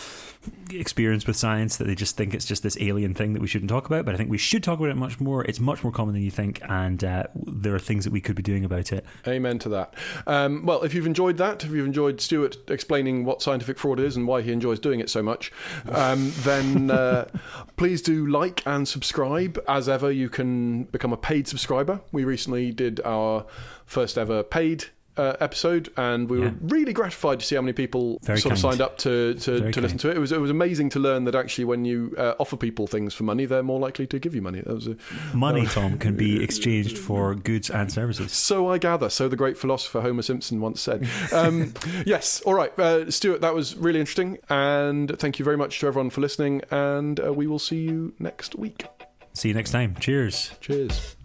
[0.71, 3.71] experience with science that they just think it's just this alien thing that we shouldn't
[3.71, 4.05] talk about.
[4.05, 5.45] But I think we should talk about it much more.
[5.45, 8.37] It's much more common than you think, and uh, there are things that we could
[8.37, 9.05] be doing about it.
[9.27, 9.95] Amen to that.
[10.27, 14.17] Um, well, if you've enjoyed that, if you've enjoyed Stuart explaining what scientific fraud is
[14.17, 15.53] and why he enjoys doing it so much,
[15.91, 17.27] um, then uh,
[17.77, 19.59] please do like and subscribe.
[19.69, 22.01] As ever, you can become a paid subscriber.
[22.13, 23.45] We recently did our
[23.87, 24.85] first ever paid
[25.19, 26.45] uh, episode, and we Yeah.
[26.45, 29.73] were really gratified to see how many people Very sort of signed up to to,
[29.73, 30.17] to listen to it.
[30.17, 33.15] It was it was amazing to learn that actually when you uh, offer people things
[33.15, 34.61] for money, they're more likely to give you money.
[34.65, 34.97] That was a,
[35.35, 38.31] Money, Tom, can be exchanged for goods and services.
[38.33, 39.11] so I gather.
[39.11, 41.01] So the great philosopher Homer Simpson once said.
[41.33, 41.75] Um,
[42.07, 42.41] yes.
[42.47, 43.41] All right, uh, Stuart.
[43.41, 46.63] That was really interesting, and thank you very much to everyone for listening.
[46.71, 48.87] And uh, we will see you next week.
[49.35, 49.97] See you next time.
[50.01, 50.53] Cheers.
[50.61, 51.17] Cheers.